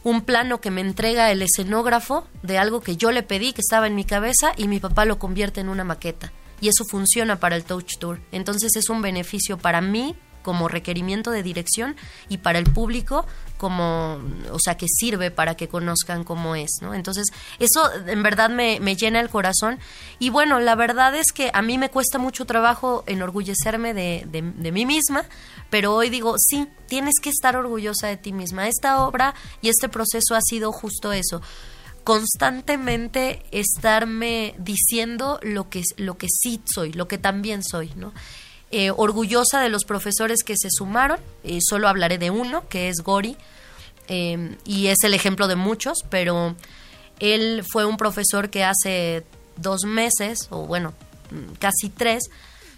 [0.03, 3.87] un plano que me entrega el escenógrafo de algo que yo le pedí que estaba
[3.87, 6.33] en mi cabeza y mi papá lo convierte en una maqueta.
[6.59, 8.19] Y eso funciona para el Touch Tour.
[8.33, 11.95] Entonces es un beneficio para mí como requerimiento de dirección
[12.29, 13.25] y para el público
[13.57, 14.19] como,
[14.51, 16.93] o sea, que sirve para que conozcan cómo es, ¿no?
[16.93, 17.27] Entonces,
[17.59, 19.79] eso en verdad me, me llena el corazón.
[20.19, 24.41] Y bueno, la verdad es que a mí me cuesta mucho trabajo enorgullecerme de, de,
[24.41, 25.23] de mí misma,
[25.69, 28.67] pero hoy digo, sí, tienes que estar orgullosa de ti misma.
[28.67, 31.41] Esta obra y este proceso ha sido justo eso
[32.03, 38.13] constantemente estarme diciendo lo que lo que sí soy, lo que también soy, ¿no?
[38.71, 43.01] Eh, orgullosa de los profesores que se sumaron, eh, solo hablaré de uno, que es
[43.01, 43.37] Gori,
[44.07, 46.55] eh, y es el ejemplo de muchos, pero
[47.19, 49.23] él fue un profesor que hace
[49.57, 50.93] dos meses, o bueno,
[51.59, 52.23] casi tres,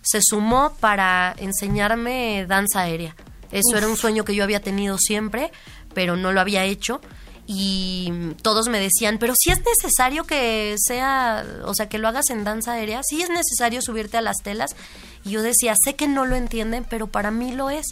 [0.05, 3.15] se sumó para enseñarme danza aérea.
[3.51, 5.51] Eso era un sueño que yo había tenido siempre,
[5.93, 7.01] pero no lo había hecho.
[7.47, 12.29] Y todos me decían, pero si es necesario que sea, o sea, que lo hagas
[12.29, 14.75] en danza aérea, sí es necesario subirte a las telas.
[15.23, 17.87] Y yo decía, sé que no lo entienden, pero para mí lo es.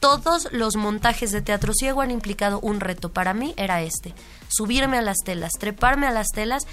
[0.00, 3.12] todos los montajes de teatro ciego han implicado un reto.
[3.12, 4.14] Para mí era este,
[4.48, 6.64] subirme a las telas, treparme a las telas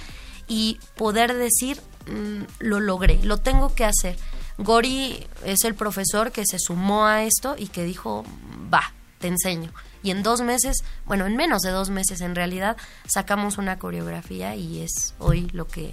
[0.48, 4.18] y poder decir, mm, lo logré, lo tengo que hacer.
[4.60, 8.26] Gori es el profesor que se sumó a esto y que dijo,
[8.72, 9.72] va, te enseño.
[10.04, 14.56] Y en dos meses, bueno, en menos de dos meses en realidad, sacamos una coreografía
[14.56, 15.91] y es hoy lo que,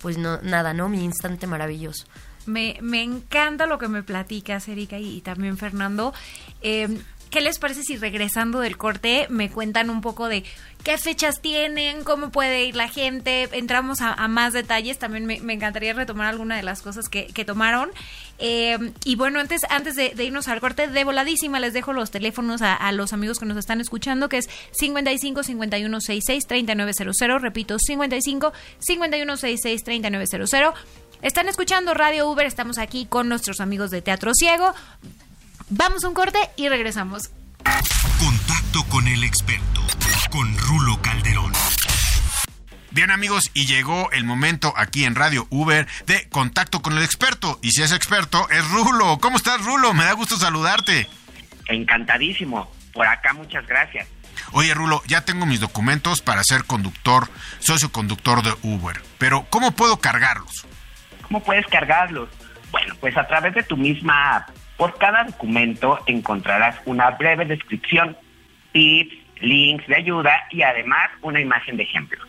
[0.00, 0.88] pues no, nada, ¿no?
[0.88, 2.06] Mi instante maravilloso.
[2.46, 6.12] Me, me encanta lo que me platicas, Erika, y, también Fernando.
[6.60, 7.00] Eh,
[7.34, 10.44] ¿Qué les parece si regresando del corte me cuentan un poco de
[10.84, 13.48] qué fechas tienen, cómo puede ir la gente?
[13.50, 15.00] Entramos a, más detalles.
[15.00, 17.90] También me, encantaría retomar alguna de las cosas que, tomaron.
[18.38, 22.12] Eh, y bueno, antes, antes de, de, irnos al corte, de voladísima les dejo los
[22.12, 27.42] teléfonos a, a, los amigos que nos están escuchando, que es 55 51 66 3900.
[27.42, 30.50] Repito, 55 51 66 3900.
[31.20, 34.72] Están escuchando Radio Uber, estamos aquí con nuestros amigos de Teatro Ciego.
[35.70, 37.30] Vamos a un corte y regresamos.
[38.18, 39.80] Contacto con el experto,
[40.30, 41.52] con Rulo Calderón.
[42.90, 47.58] Bien amigos, y llegó el momento aquí en Radio Uber de contacto con el experto.
[47.62, 49.18] Y si es experto, es Rulo.
[49.20, 49.94] ¿Cómo estás, Rulo?
[49.94, 51.08] Me da gusto saludarte.
[51.66, 52.70] Encantadísimo.
[52.92, 54.06] Por acá, muchas gracias.
[54.52, 59.02] Oye, Rulo, ya tengo mis documentos para ser conductor, socio conductor de Uber.
[59.18, 60.66] Pero, ¿cómo puedo cargarlos?
[61.22, 62.28] ¿Cómo puedes cargarlos?
[62.70, 64.50] Bueno, pues a través de tu misma app.
[64.76, 68.16] Por cada documento encontrarás una breve descripción,
[68.72, 72.24] tips, links de ayuda y además una imagen de ejemplo.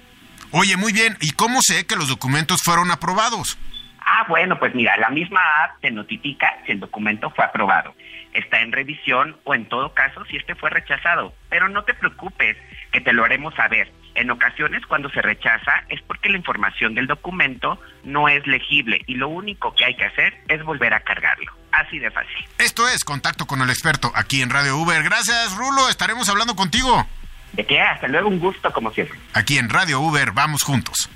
[0.52, 1.18] Oye, muy bien.
[1.22, 3.58] ¿Y cómo sé que los documentos fueron aprobados?
[4.00, 7.96] Ah, bueno, pues mira, la misma app te notifica si el documento fue aprobado,
[8.34, 11.34] está en revisión o en todo caso si este fue rechazado.
[11.50, 12.56] Pero no te preocupes,
[12.92, 13.92] que te lo haremos saber.
[14.16, 19.16] En ocasiones cuando se rechaza es porque la información del documento no es legible y
[19.16, 21.52] lo único que hay que hacer es volver a cargarlo.
[21.72, 22.48] Así de fácil.
[22.58, 25.04] Esto es Contacto con el Experto aquí en Radio Uber.
[25.04, 25.90] Gracias, Rulo.
[25.90, 27.06] Estaremos hablando contigo.
[27.52, 27.82] ¿De qué?
[27.82, 29.20] Hasta luego, un gusto como siempre.
[29.34, 31.10] Aquí en Radio Uber vamos juntos.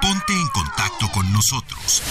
[0.00, 2.02] Ponte en contacto con nosotros.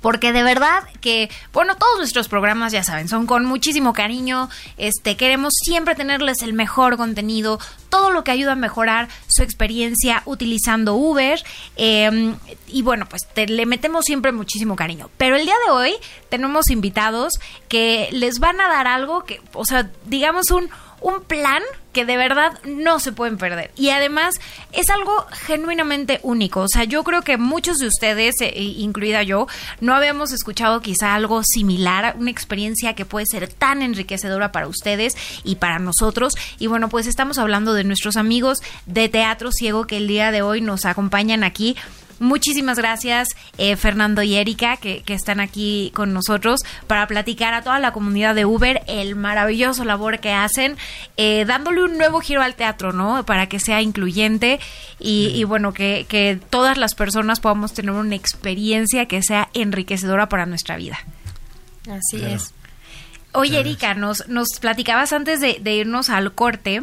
[0.00, 5.16] porque de verdad que, bueno, todos nuestros programas, ya saben, son con muchísimo cariño, este,
[5.16, 7.58] queremos siempre tenerles el mejor contenido,
[7.88, 11.42] todo lo que ayuda a mejorar su experiencia utilizando Uber,
[11.76, 12.34] eh,
[12.66, 15.10] y bueno, pues le metemos siempre muchísimo cariño.
[15.16, 15.94] Pero el día de hoy
[16.28, 17.34] tenemos invitados
[17.68, 22.16] que les van a dar algo que, o sea, digamos un un plan que de
[22.16, 23.70] verdad no se pueden perder.
[23.76, 24.34] Y además
[24.72, 26.60] es algo genuinamente único.
[26.60, 29.46] O sea, yo creo que muchos de ustedes, eh, incluida yo,
[29.80, 35.16] no habíamos escuchado quizá algo similar, una experiencia que puede ser tan enriquecedora para ustedes
[35.44, 36.34] y para nosotros.
[36.58, 40.42] Y bueno, pues estamos hablando de nuestros amigos de Teatro Ciego que el día de
[40.42, 41.76] hoy nos acompañan aquí
[42.20, 47.62] Muchísimas gracias, eh, Fernando y Erika, que, que, están aquí con nosotros para platicar a
[47.62, 50.76] toda la comunidad de Uber el maravilloso labor que hacen,
[51.16, 53.24] eh, dándole un nuevo giro al teatro, ¿no?
[53.24, 54.58] Para que sea incluyente
[54.98, 60.28] y, y bueno, que, que todas las personas podamos tener una experiencia que sea enriquecedora
[60.28, 60.98] para nuestra vida.
[61.88, 62.52] Así es.
[63.32, 66.82] Oye, Erika, nos, nos platicabas antes de, de irnos al corte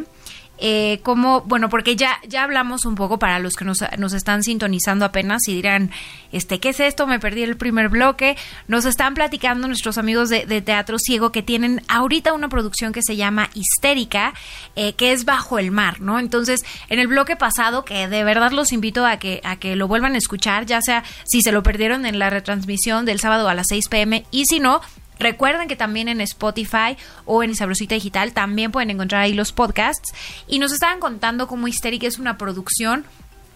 [0.58, 4.42] eh, como, bueno, porque ya, ya hablamos un poco para los que nos, nos, están
[4.42, 5.90] sintonizando apenas y dirán,
[6.32, 7.06] este, ¿qué es esto?
[7.06, 8.36] Me perdí el primer bloque.
[8.66, 13.02] Nos están platicando nuestros amigos de, de Teatro Ciego que tienen ahorita una producción que
[13.02, 14.32] se llama Histérica,
[14.76, 16.18] eh, que es bajo el mar, ¿no?
[16.18, 19.88] Entonces, en el bloque pasado, que de verdad los invito a que, a que lo
[19.88, 23.54] vuelvan a escuchar, ya sea si se lo perdieron en la retransmisión del sábado a
[23.54, 24.80] las 6 pm y si no,
[25.18, 30.12] Recuerden que también en Spotify o en Sabrosita Digital también pueden encontrar ahí los podcasts.
[30.46, 33.04] Y nos estaban contando cómo Histérica es una producción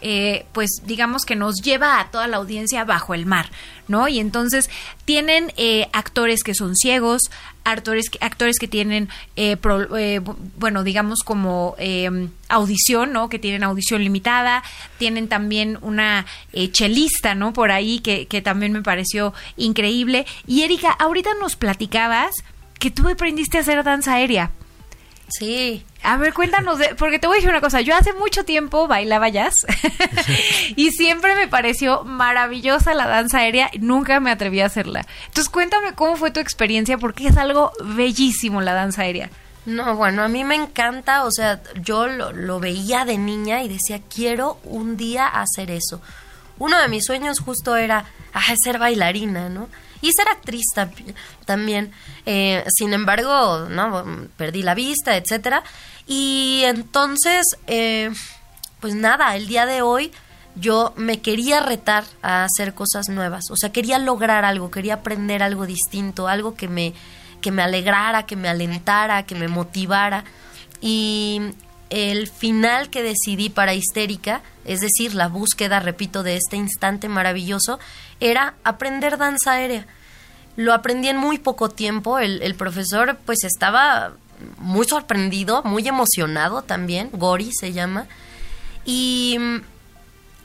[0.01, 3.51] eh, pues digamos que nos lleva a toda la audiencia bajo el mar,
[3.88, 4.09] ¿no?
[4.09, 4.70] Y entonces
[5.05, 7.22] tienen eh, actores que son ciegos,
[7.64, 10.20] actores, actores que tienen, eh, pro, eh,
[10.57, 13.28] bueno, digamos como em, audición, ¿no?
[13.28, 14.62] Que tienen audición limitada,
[14.98, 17.53] tienen también una eh, chelista, ¿no?
[17.53, 20.26] Por ahí que, que también me pareció increíble.
[20.46, 22.30] Y Erika, ahorita nos platicabas
[22.78, 24.51] que tú aprendiste a hacer danza aérea.
[25.31, 25.85] Sí.
[26.03, 28.89] A ver, cuéntanos, de, porque te voy a decir una cosa, yo hace mucho tiempo
[28.89, 29.55] bailaba jazz
[30.76, 35.07] y siempre me pareció maravillosa la danza aérea, nunca me atreví a hacerla.
[35.26, 39.31] Entonces cuéntame cómo fue tu experiencia, porque es algo bellísimo la danza aérea.
[39.66, 43.68] No, bueno, a mí me encanta, o sea, yo lo, lo veía de niña y
[43.68, 46.01] decía, quiero un día hacer eso.
[46.59, 49.68] Uno de mis sueños justo era ah, ser bailarina, ¿no?
[50.01, 50.66] Y ser actriz
[51.44, 51.92] también.
[52.26, 54.05] Eh, sin embargo, no
[54.36, 55.62] perdí la vista, etcétera.
[56.07, 58.11] Y entonces, eh,
[58.80, 60.12] pues nada, el día de hoy
[60.57, 63.44] yo me quería retar a hacer cosas nuevas.
[63.51, 66.94] O sea, quería lograr algo, quería aprender algo distinto, algo que me,
[67.40, 70.24] que me alegrara, que me alentara, que me motivara.
[70.80, 71.40] Y
[71.91, 77.78] el final que decidí para Histérica, es decir, la búsqueda, repito, de este instante maravilloso,
[78.20, 79.86] era aprender danza aérea.
[80.57, 84.12] Lo aprendí en muy poco tiempo, el, profesor pues estaba
[84.59, 88.07] muy sorprendido, muy emocionado también, Gori se llama,
[88.84, 89.38] y,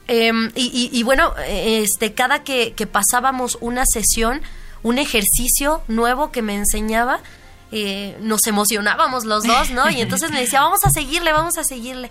[0.08, 4.42] y, y, y, bueno, este, cada que, que pasábamos una sesión,
[4.82, 7.20] un ejercicio nuevo que me enseñaba,
[7.72, 9.90] eh, nos emocionábamos los dos, ¿no?
[9.90, 12.10] Y entonces me decía, vamos a seguirle, vamos a seguirle.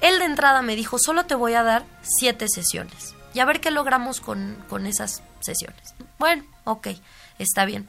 [0.00, 3.60] Él de entrada me dijo, solo te voy a dar siete sesiones y a ver
[3.60, 5.94] qué logramos con, con esas sesiones.
[6.18, 6.88] Bueno, ok,
[7.38, 7.88] está bien.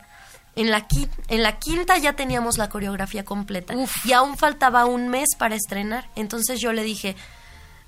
[0.56, 0.86] En la,
[1.30, 4.06] en la quinta ya teníamos la coreografía completa Uf.
[4.06, 6.10] y aún faltaba un mes para estrenar.
[6.16, 7.16] Entonces yo le dije,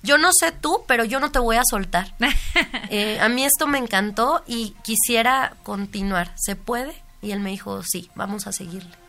[0.02, 2.14] yo no sé tú, pero yo no te voy a soltar.
[2.90, 6.32] eh, a mí esto me encantó y quisiera continuar.
[6.36, 6.96] ¿Se puede?
[7.22, 9.03] Y él me dijo, sí, vamos a seguirle.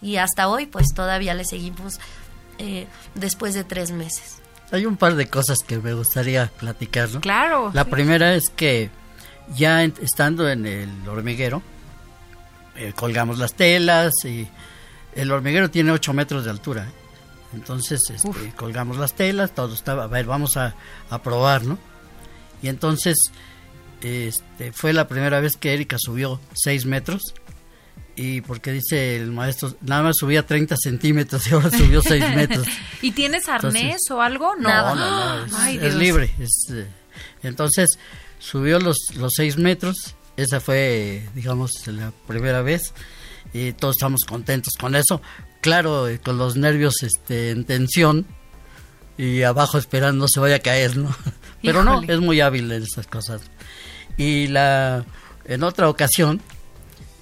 [0.00, 1.98] Y hasta hoy, pues todavía le seguimos
[2.58, 4.40] eh, después de tres meses.
[4.70, 7.20] Hay un par de cosas que me gustaría platicar, ¿no?
[7.20, 7.70] Claro.
[7.72, 7.90] La sí.
[7.90, 8.90] primera es que
[9.54, 11.62] ya estando en el hormiguero,
[12.76, 14.46] eh, colgamos las telas y
[15.14, 16.84] el hormiguero tiene 8 metros de altura.
[16.84, 16.92] ¿eh?
[17.54, 20.74] Entonces este, colgamos las telas, todo estaba, a ver, vamos a,
[21.08, 21.78] a probar, ¿no?
[22.60, 23.16] Y entonces
[24.02, 27.34] este, fue la primera vez que Erika subió 6 metros
[28.18, 32.66] y porque dice el maestro, nada más subía 30 centímetros y ahora subió 6 metros.
[33.00, 34.56] ¿Y tienes arnés entonces, o algo?
[34.56, 36.34] No, no, no, no es, Ay, es libre.
[36.40, 36.88] Es, eh,
[37.44, 37.90] entonces
[38.40, 42.92] subió los, los 6 metros, esa fue, digamos, la primera vez
[43.52, 45.22] y todos estamos contentos con eso.
[45.60, 48.26] Claro, eh, con los nervios este, en tensión
[49.16, 51.14] y abajo esperando no se vaya a caer, ¿no?
[51.62, 52.06] Pero Híjole.
[52.06, 53.42] no, es muy hábil en esas cosas.
[54.16, 55.04] Y la
[55.44, 56.42] en otra ocasión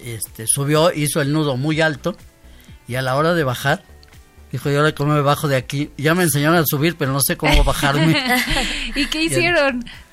[0.01, 2.16] este, subió, hizo el nudo muy alto
[2.88, 3.82] y a la hora de bajar,
[4.53, 5.90] dijo, yo ahora cómo me bajo de aquí.
[5.97, 8.16] Ya me enseñaron a subir, pero no sé cómo bajarme.
[8.94, 9.84] ¿Y qué hicieron?
[9.86, 10.07] Y,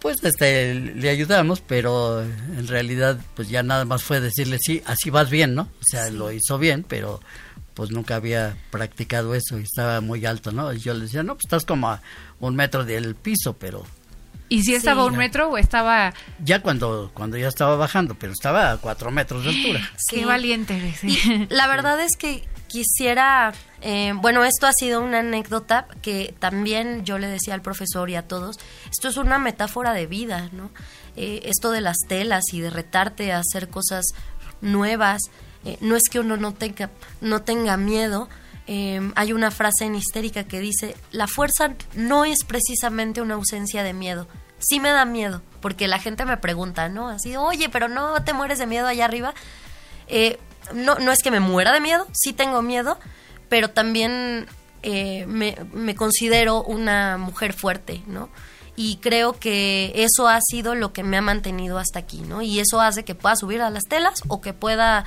[0.00, 5.10] pues este, le ayudamos, pero en realidad pues ya nada más fue decirle, sí, así
[5.10, 5.62] vas bien, ¿no?
[5.62, 6.14] O sea, sí.
[6.14, 7.20] lo hizo bien, pero
[7.74, 10.72] pues nunca había practicado eso y estaba muy alto, ¿no?
[10.72, 12.02] Y yo le decía, no, pues estás como a
[12.40, 13.84] un metro del piso, pero
[14.48, 15.08] ¿Y si estaba sí.
[15.08, 16.14] un metro o estaba...?
[16.38, 19.80] Ya cuando, cuando ya estaba bajando, pero estaba a cuatro metros de altura.
[19.96, 20.16] Sí.
[20.16, 20.94] Qué valiente.
[21.00, 21.18] Sí.
[21.24, 23.52] Y la verdad es que quisiera...
[23.82, 28.16] Eh, bueno, esto ha sido una anécdota que también yo le decía al profesor y
[28.16, 28.58] a todos,
[28.90, 30.70] esto es una metáfora de vida, ¿no?
[31.16, 34.04] Eh, esto de las telas y de retarte a hacer cosas
[34.60, 35.22] nuevas,
[35.64, 36.90] eh, no es que uno no tenga,
[37.20, 38.28] no tenga miedo,
[38.66, 43.82] eh, hay una frase en histérica que dice, la fuerza no es precisamente una ausencia
[43.82, 44.26] de miedo,
[44.58, 47.08] sí me da miedo, porque la gente me pregunta, ¿no?
[47.08, 49.34] Así, oye, pero no te mueres de miedo allá arriba.
[50.08, 50.38] Eh,
[50.74, 52.98] no, no es que me muera de miedo, sí tengo miedo,
[53.48, 54.46] pero también
[54.82, 58.28] eh, me, me considero una mujer fuerte, ¿no?
[58.76, 62.42] y creo que eso ha sido lo que me ha mantenido hasta aquí, ¿no?
[62.42, 65.06] Y eso hace que pueda subir a las telas o que pueda,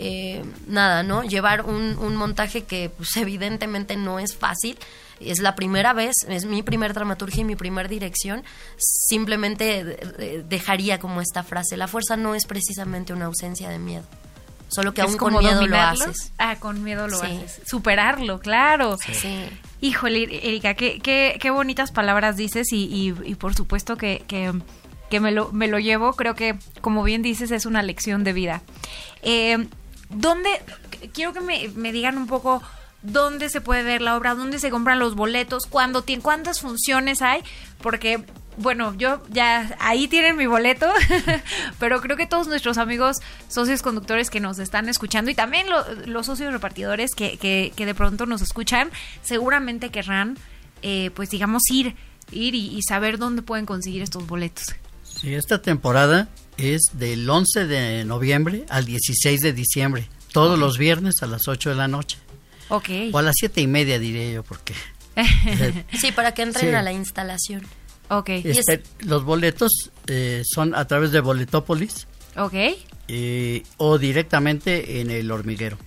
[0.00, 1.22] eh, nada, ¿no?
[1.22, 4.76] Llevar un, un montaje que pues, evidentemente no es fácil.
[5.20, 8.42] Es la primera vez, es mi primer dramaturgia y mi primer dirección.
[8.78, 14.04] Simplemente eh, dejaría como esta frase, la fuerza no es precisamente una ausencia de miedo.
[14.68, 16.32] Solo que Es aún con miedo lo haces.
[16.38, 17.26] Ah, con miedo lo Sí.
[17.26, 17.60] haces.
[17.66, 18.96] Superarlo, claro.
[19.12, 19.48] Sí.
[19.80, 24.52] Híjole, Erika, qué, qué, qué bonitas palabras dices y, y, y por supuesto que, que,
[25.10, 26.12] que me, lo, me lo llevo.
[26.12, 28.62] Creo que, como bien dices, es una lección de vida.
[29.22, 29.66] Eh,
[30.10, 30.50] ¿Dónde?
[31.12, 32.62] Quiero que me, me digan un poco
[33.02, 37.22] dónde se puede ver la obra, dónde se compran los boletos, cuándo, tien- cuántas funciones
[37.22, 37.42] hay,
[37.80, 38.24] porque
[38.58, 40.86] bueno, yo ya ahí tienen mi boleto,
[41.78, 43.16] pero creo que todos nuestros amigos
[43.48, 47.86] socios conductores que nos están escuchando y también lo- los socios repartidores que, que, que
[47.86, 48.90] de pronto nos escuchan,
[49.22, 50.36] seguramente querrán,
[50.82, 51.96] eh, pues digamos, ir,
[52.32, 54.74] ir y, y saber dónde pueden conseguir estos boletos.
[55.04, 56.28] Sí, esta temporada
[56.62, 61.70] es del 11 de noviembre al 16 de diciembre, todos los viernes a las 8
[61.70, 62.18] de la noche.
[62.68, 62.88] Ok.
[63.12, 64.74] O a las siete y media diré yo, porque
[66.00, 66.74] Sí, para que entren Sí.
[66.74, 67.66] a la instalación.
[68.08, 69.70] Ok, este, los boletos
[70.08, 72.54] eh, son a través de Boletópolis ok.
[73.08, 75.78] eh, o directamente en el hormiguero.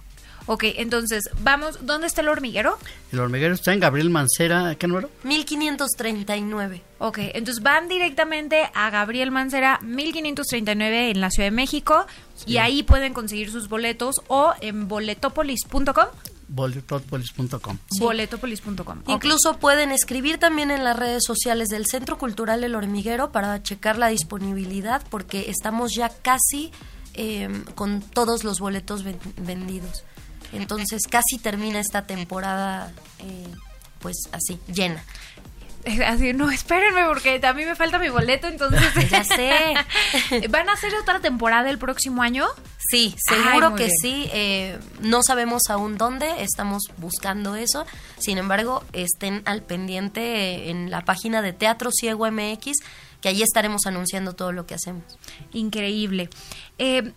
[0.46, 2.78] Ok, entonces, vamos, ¿dónde está el hormiguero?
[3.14, 5.10] El hormiguero está en Gabriel Mancera, ¿qué número?
[5.24, 6.82] 1539.
[7.00, 12.06] Ok, entonces van directamente a Gabriel Mancera 1539 en la Ciudad de México
[12.46, 16.08] y ahí pueden conseguir sus boletos o en boletopolis.com.
[16.50, 17.78] Boletópolis.com.
[18.00, 19.00] Boletopolis.com.
[19.00, 19.10] ok.
[19.10, 23.98] Incluso pueden escribir también en las redes sociales del Centro Cultural El Hormiguero para checar
[23.98, 26.72] la disponibilidad porque estamos ya casi
[27.16, 30.04] eh, con todos los boletos ven- vendidos.
[30.54, 33.48] Entonces casi termina esta temporada eh,
[34.00, 35.04] pues así, llena.
[36.08, 38.82] Así, no, espérenme porque a mí me falta mi boleto, entonces...
[39.12, 39.74] Ya sé.
[40.50, 42.46] ¿Van a hacer otra temporada el próximo año?
[42.78, 43.98] Sí, seguro que bien.
[44.02, 44.30] sí.
[44.32, 47.86] eh, no sabemos aún dónde, estamos buscando eso.
[48.18, 52.78] Sin embargo, estén al pendiente en la página de Teatro Ciego MX,
[53.22, 55.04] que allí estaremos anunciando todo lo que hacemos.
[55.54, 56.30] Increíble.
[56.78, 57.14] Eh,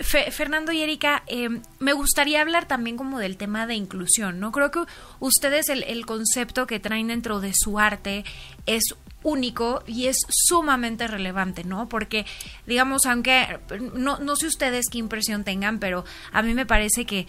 [0.00, 1.48] Fe- Fernando y Erika, eh,
[1.78, 4.52] me gustaría hablar también como del tema de inclusión, ¿no?
[4.52, 4.80] Creo que
[5.20, 8.24] ustedes el, el concepto que traen dentro de su arte
[8.66, 8.82] es
[9.24, 11.88] único y es sumamente relevante, ¿no?
[11.88, 12.26] Porque,
[12.66, 13.60] digamos, aunque
[13.94, 17.26] no, no sé ustedes qué impresión tengan, pero a mí me parece que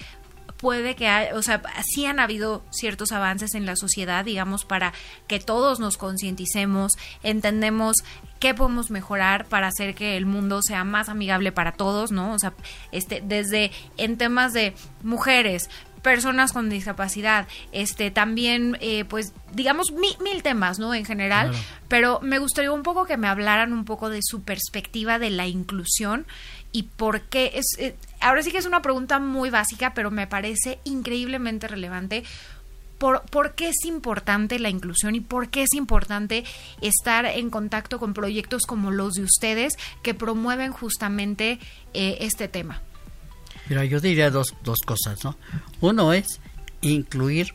[0.58, 4.94] puede que, hay- o sea, sí han habido ciertos avances en la sociedad, digamos, para
[5.28, 7.98] que todos nos concienticemos, entendemos
[8.40, 12.34] qué podemos mejorar para hacer que el mundo sea más amigable para todos, ¿no?
[12.34, 12.54] O sea,
[12.92, 15.70] este, desde en temas de mujeres,
[16.02, 20.94] personas con discapacidad, este, también, eh, pues, digamos, mi- mil temas, ¿no?
[20.94, 21.64] En general, Claro.
[21.88, 25.48] pero me gustaría un poco que me hablaran un poco de su perspectiva de la
[25.48, 26.26] inclusión
[26.74, 30.28] y por qué es eh, ahora sí que es una pregunta muy básica pero me
[30.28, 32.24] parece increíblemente relevante
[32.98, 36.44] por, por qué es importante la inclusión y por qué es importante
[36.82, 41.60] estar en contacto con proyectos como los de ustedes que promueven justamente
[41.94, 42.82] eh, este tema.
[43.68, 45.38] Mira, yo diría dos, dos cosas, ¿no?
[45.82, 46.40] Uno es
[46.82, 47.54] incluir,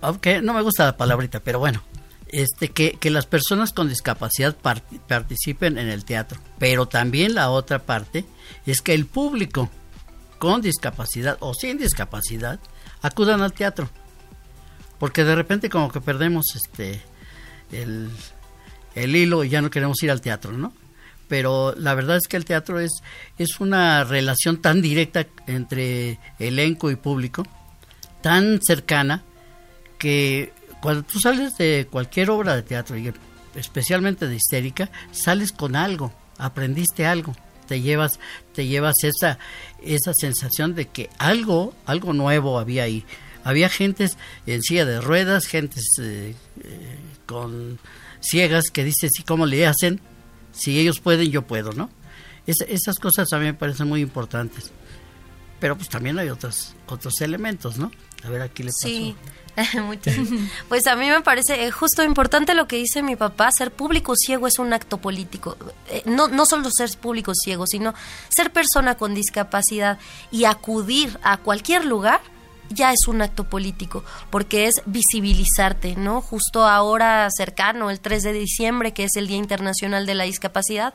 [0.00, 1.82] aunque no me gusta la palabrita, pero bueno,
[2.32, 6.40] este que, las personas con discapacidad par- participen en el teatro.
[6.58, 8.24] Pero también la otra parte
[8.66, 9.70] es que el público
[10.38, 12.58] con discapacidad o sin discapacidad
[13.02, 13.88] acudan al teatro.
[14.98, 17.00] Porque de repente como que perdemos este
[17.70, 18.10] el,
[18.94, 20.72] el hilo y ya no queremos ir al teatro, ¿no?
[21.28, 23.02] Pero la verdad es que el teatro es,
[23.38, 27.46] es una relación tan directa entre elenco y público,
[28.20, 29.22] tan cercana,
[29.98, 30.52] que
[30.82, 33.10] cuando tú sales de cualquier obra de teatro, y
[33.54, 37.34] especialmente de histérica, sales con algo, aprendiste algo,
[37.66, 38.18] te llevas,
[38.54, 39.38] te llevas esa,
[39.82, 43.04] esa sensación de que algo, algo nuevo había ahí.
[43.44, 47.78] Había gentes en silla de ruedas, gentes eh, eh, con
[48.20, 50.00] ciegas que dicen, sí, ¿cómo le hacen?
[50.52, 51.90] Si ellos pueden, yo puedo, ¿no?
[52.46, 54.70] Es- esas cosas a mí me parecen muy importantes.
[55.58, 57.90] Pero pues también hay otros, otros elementos, ¿no?
[58.24, 58.88] A ver, aquí le paso.
[58.88, 59.16] Sí,
[59.80, 60.16] muchas.
[60.68, 64.14] Pues a mí me parece eh, justo importante lo que dice mi papá, ser público
[64.16, 65.56] ciego es un acto político.
[65.88, 67.92] Eh, no, no solo ser público ciego, sino
[68.30, 69.98] ser persona con discapacidad
[70.30, 72.20] y acudir a cualquier lugar
[72.70, 76.22] ya es un acto político, porque es visibilizarte, ¿no?
[76.22, 80.94] Justo ahora cercano, el 3 de diciembre, que es el Día Internacional de la Discapacidad,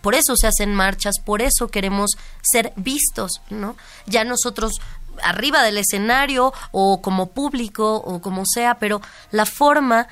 [0.00, 2.10] por eso se hacen marchas, por eso queremos
[2.42, 3.76] ser vistos, ¿no?
[4.06, 4.74] Ya nosotros
[5.22, 9.00] arriba del escenario o como público o como sea, pero
[9.30, 10.08] la forma,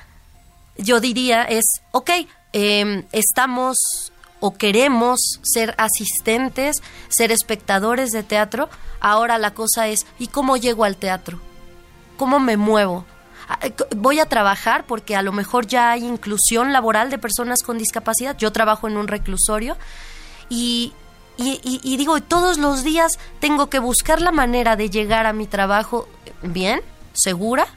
[0.77, 2.09] yo diría, es, ok,
[2.53, 3.77] em, estamos
[4.39, 10.83] o queremos ser asistentes, ser espectadores de teatro, ahora la cosa es, ¿y cómo llego
[10.83, 11.39] al teatro?
[12.17, 13.05] ¿Cómo me muevo?
[13.47, 17.63] Ah, eh, voy a trabajar porque a lo mejor ya hay inclusión laboral de personas
[17.63, 18.37] con discapacidad.
[18.37, 19.77] Yo trabajo en un reclusorio
[20.49, 20.93] y,
[21.37, 26.07] y, digo, todos los días tengo que buscar la manera de llegar a mi trabajo
[26.41, 26.81] bien,
[27.13, 27.67] segura,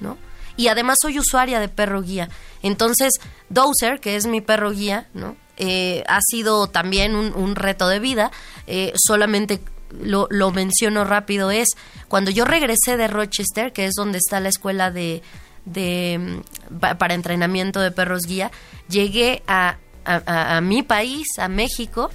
[0.00, 0.16] ¿no?
[0.56, 2.28] Y además soy usuaria de perro guía.
[2.62, 3.14] Entonces,
[3.48, 5.36] Dozer, que es mi perro guía, ¿no?
[5.56, 8.30] Eh, ha sido también un, reto de vida.
[8.66, 9.60] Eh, solamente
[10.00, 11.70] lo, lo, menciono rápido, es
[12.08, 15.22] cuando yo regresé de Rochester, que es donde está la escuela de,
[15.64, 16.42] de
[16.98, 18.50] para entrenamiento de perros guía,
[18.88, 22.10] llegué a a, mi país, a México,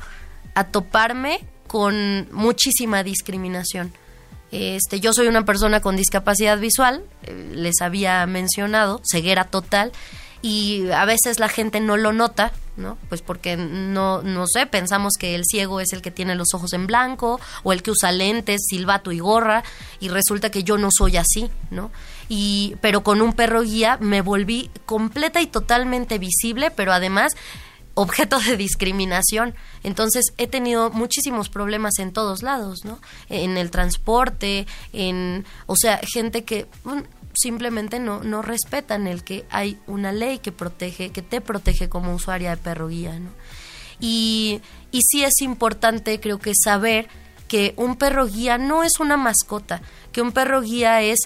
[0.56, 3.94] a toparme con muchísima discriminación.
[4.52, 9.92] Este, yo soy una persona con discapacidad visual, eh, les había mencionado, ceguera total,
[10.42, 12.98] y a veces la gente no lo nota, ¿no?
[13.10, 16.74] Pues porque no, no sé, pensamos que el ciego es el que tiene los ojos
[16.74, 19.64] en blanco o el que usa lentes, silbato y gorra,
[20.00, 21.92] y resulta que yo no soy así, ¿no?
[22.30, 27.34] Y, pero con un perro guía me volví completa y totalmente visible, pero además
[27.96, 29.56] objeto de discriminación.
[29.84, 33.00] Entonces he tenido muchísimos problemas en todos lados, ¿no?
[33.30, 36.68] En el transporte, en, o sea, gente que
[37.34, 42.14] simplemente no, no respetan el que hay una ley que protege, que te protege como
[42.14, 43.30] usuaria de perro guía, ¿no?
[44.00, 47.08] Y, y sí es importante, creo que, saber
[47.48, 49.82] que un perro guía no es una mascota,
[50.12, 51.20] que un perro guía es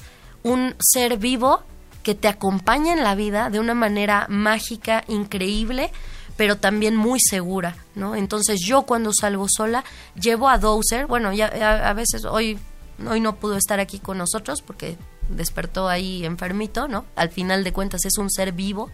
[0.44, 1.64] un ser vivo
[2.04, 5.92] que te acompaña en la vida de una manera mágica, increíble,
[6.40, 8.16] pero también muy segura, ¿no?
[8.16, 9.84] Entonces yo cuando salgo sola
[10.16, 11.48] llevo a Dozer, bueno, ya
[11.86, 12.58] a, veces hoy
[13.06, 14.96] hoy no pudo estar aquí con nosotros porque
[15.28, 17.04] despertó ahí enfermito, ¿no?
[17.18, 18.90] Al final de cuentas es un ser vivo.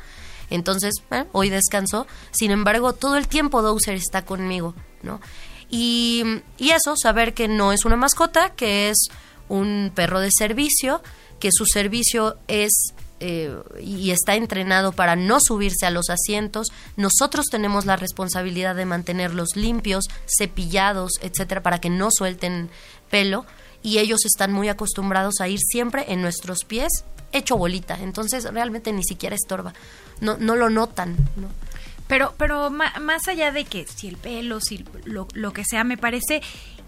[0.50, 2.08] Entonces, eh, hoy descansó.
[2.32, 4.74] Sin embargo, todo el tiempo Dozer está conmigo,
[5.04, 5.22] ¿no?
[5.70, 6.24] Y,
[6.58, 9.10] y eso, saber que no es una mascota, que es
[9.50, 11.04] un perro de servicio,
[11.40, 17.46] que su servicio es eh, y está entrenado para no subirse a los asientos, nosotros
[17.50, 22.70] tenemos la responsabilidad de mantenerlos limpios, cepillados, etcétera, para que no suelten
[23.10, 23.46] pelo
[23.82, 28.92] y ellos están muy acostumbrados a ir siempre en nuestros pies hecho bolita, entonces realmente
[28.94, 29.74] ni siquiera estorba,
[30.22, 31.50] no, no lo notan, ¿no?
[32.08, 35.98] Pero, pero más allá de que si el pelo, si lo, lo que sea, me
[35.98, 36.42] parece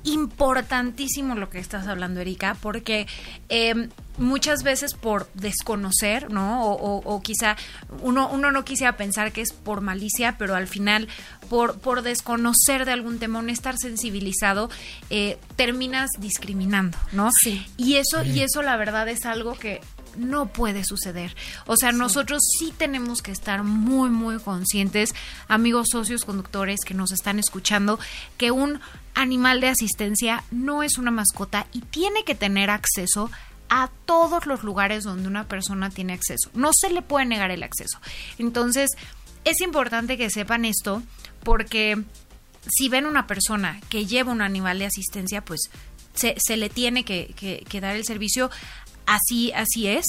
[0.08, 3.08] importantísimo lo que estás hablando, Erika, porque
[3.50, 6.64] eh, muchas veces por desconocer, ¿no?
[6.64, 7.56] O, quizá
[8.02, 11.08] uno, uno no quisiera pensar que es por malicia, pero al final,
[11.50, 14.70] por, por desconocer de algún tema, no estar sensibilizado,
[15.10, 17.30] eh, terminas discriminando, ¿no?
[17.44, 17.66] Sí.
[17.78, 19.82] Y eso, y eso la verdad es algo que
[20.18, 21.36] no puede suceder.
[21.66, 25.14] O sea, nosotros sí tenemos que estar muy, muy conscientes,
[25.48, 28.00] amigos socios conductores que nos están escuchando,
[28.38, 28.80] que un
[29.18, 33.32] animal de asistencia no es una mascota y tiene que tener acceso
[33.68, 36.52] a todos los lugares donde una persona tiene acceso.
[36.54, 38.00] No se le puede negar el acceso.
[38.38, 38.92] Entonces,
[39.44, 41.02] es importante que sepan esto
[41.44, 42.02] porque
[42.70, 45.62] si ven una persona que lleva un animal de asistencia, pues
[46.14, 47.34] se, le tiene que,
[47.68, 48.50] que, dar el servicio
[49.08, 50.06] así, así es.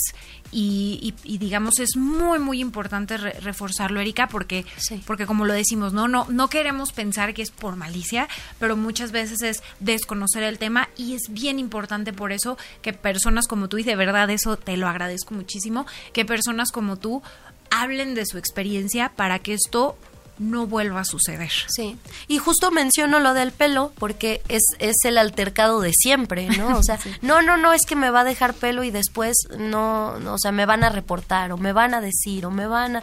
[0.50, 4.64] Y, digamos, es muy, muy importante reforzarlo, Erika, porque,
[5.06, 6.08] porque como lo decimos, ¿no?
[6.08, 8.28] No, no queremos pensar que es por malicia,
[8.58, 13.46] pero muchas veces es desconocer el tema y es bien importante por eso que personas
[13.46, 17.22] como tú, y de verdad eso te lo agradezco muchísimo, que personas como tú
[17.70, 19.98] hablen de su experiencia para que esto
[20.38, 21.50] no vuelva a suceder.
[21.68, 26.78] Sí, y justo menciono lo del pelo porque es, es el altercado de siempre, ¿no?
[26.78, 30.18] O sea, no, no, no, es que me va a dejar pelo y después no,
[30.18, 32.96] no, o sea, me van a reportar o me van a decir o me van
[32.96, 33.02] a...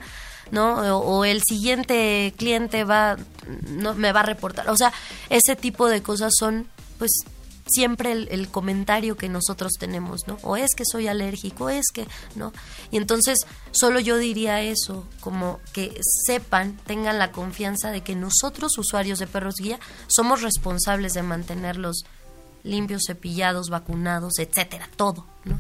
[0.52, 1.00] ¿no?
[1.00, 3.18] O, el siguiente cliente va,
[3.68, 4.70] no, me va a reportar.
[4.70, 4.94] O sea,
[5.30, 6.68] ese tipo de cosas son,
[7.00, 7.26] pues,
[7.66, 10.38] siempre el, comentario que nosotros tenemos, ¿no?
[10.44, 12.54] O es que soy alérgico, es que, ¿no?
[12.92, 13.40] Y entonces
[13.72, 19.28] solo yo diría eso, como que sepan, tengan la confianza de que nosotros, usuarios de
[19.28, 22.06] perros guía, somos responsables de mantenerlos
[22.64, 25.60] limpios, cepillados, vacunados, etcétera, todo, ¿no?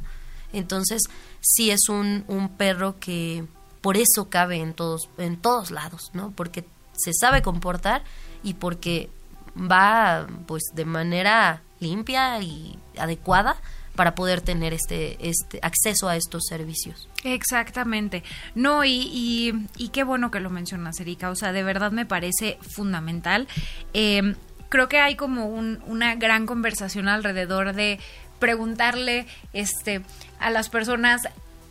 [0.53, 1.03] Entonces,
[1.41, 3.45] sí es un, un perro que
[3.81, 6.31] por eso cabe en todos, en todos lados, ¿no?
[6.31, 8.03] Porque se sabe comportar
[8.43, 9.09] y porque
[9.55, 13.57] va pues de manera limpia y adecuada
[13.95, 17.07] para poder tener este, este acceso a estos servicios.
[17.23, 18.23] Exactamente.
[18.53, 21.29] No, y, y, qué bueno que lo mencionas, Erika.
[21.29, 23.47] O sea, de verdad me parece fundamental.
[23.93, 24.35] Eh,
[24.69, 27.99] creo que hay como un, una gran conversación alrededor de
[28.39, 30.01] preguntarle este
[30.39, 31.21] a las personas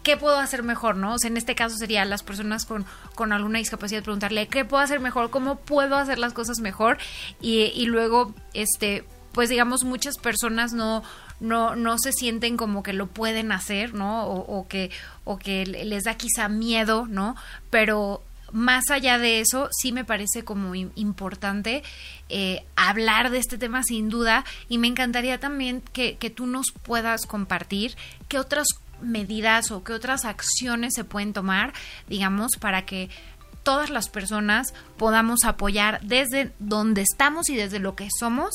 [0.02, 1.14] qué puedo hacer mejor, ¿no?
[1.14, 2.84] O sea, en este caso sería las personas con,
[3.14, 6.98] con alguna discapacidad preguntarle qué puedo hacer mejor, cómo puedo hacer las cosas mejor
[7.40, 9.04] y, y luego, este,
[9.34, 11.02] pues digamos, muchas personas no,
[11.40, 14.24] no, no se sienten como que lo pueden hacer, ¿no?
[14.24, 14.90] O, o, que,
[15.24, 17.36] o que les da quizá miedo, ¿no?
[17.68, 18.22] Pero
[18.54, 21.82] más allá de eso, sí me parece como importante
[22.28, 26.66] eh, hablar de este tema sin duda y me encantaría también que, que tú nos
[26.84, 27.96] puedas compartir
[28.28, 28.68] qué otras
[29.02, 31.72] medidas o qué otras acciones se pueden tomar,
[32.08, 33.10] digamos, para que
[33.64, 38.54] todas las personas podamos apoyar desde donde estamos y desde lo que somos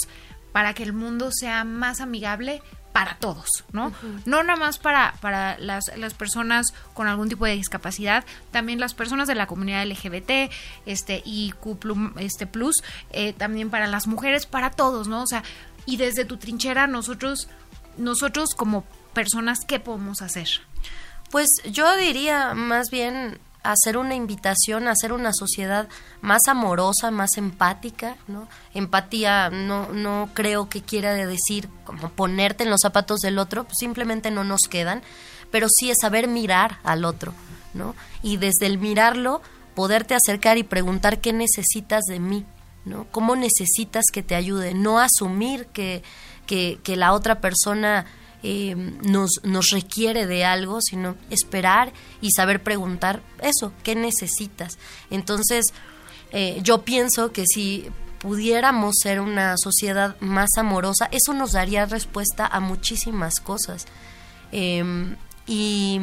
[0.51, 3.87] para que el mundo sea más amigable para todos, ¿no?
[3.87, 4.21] Uh -huh.
[4.25, 8.93] No nada más para, para las, las, personas con algún tipo de discapacidad, también las
[8.93, 10.51] personas de la comunidad LGBT,
[10.85, 11.77] este, y Q
[12.17, 15.21] este, plus, eh, también para las mujeres, para todos, ¿no?
[15.21, 15.43] O sea,
[15.85, 17.47] y desde tu trinchera nosotros,
[17.97, 18.83] nosotros como
[19.13, 20.47] personas, ¿qué podemos hacer?
[21.31, 25.87] Pues yo diría más bien hacer una invitación a hacer una sociedad
[26.21, 28.47] más amorosa, más empática, ¿no?
[28.73, 33.77] Empatía no, no creo que quiera decir como ponerte en los zapatos del otro, pues
[33.79, 35.01] simplemente no nos quedan,
[35.51, 37.33] pero sí es saber mirar al otro,
[37.73, 37.95] ¿no?
[38.23, 39.41] Y desde el mirarlo,
[39.75, 42.45] poderte acercar y preguntar qué necesitas de mí,
[42.85, 43.07] ¿no?
[43.11, 44.73] ¿Cómo necesitas que te ayude?
[44.73, 46.01] No asumir que,
[46.45, 48.05] que, que la otra persona
[48.43, 54.77] eh, nos, nos requiere de algo, sino esperar y saber preguntar eso, ¿qué necesitas?
[55.09, 55.65] Entonces,
[56.31, 62.45] eh, yo pienso que si pudiéramos ser una sociedad más amorosa, eso nos daría respuesta
[62.45, 63.87] a muchísimas cosas.
[64.51, 64.83] Eh,
[65.47, 65.99] y,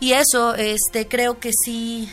[0.00, 2.10] y, eso, este, creo que sí,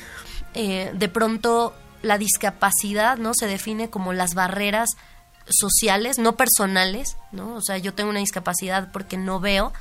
[0.53, 3.33] eh, de pronto la discapacidad, ¿no?
[3.33, 4.89] Se define como las barreras
[5.49, 7.55] sociales, no personales, ¿no?
[7.55, 9.73] O sea, yo tengo una discapacidad porque no veo.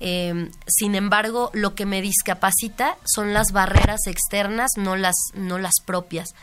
[0.00, 5.74] Eh, sin embargo, lo que me discapacita son las barreras externas, no las, no las
[5.84, 6.34] propias.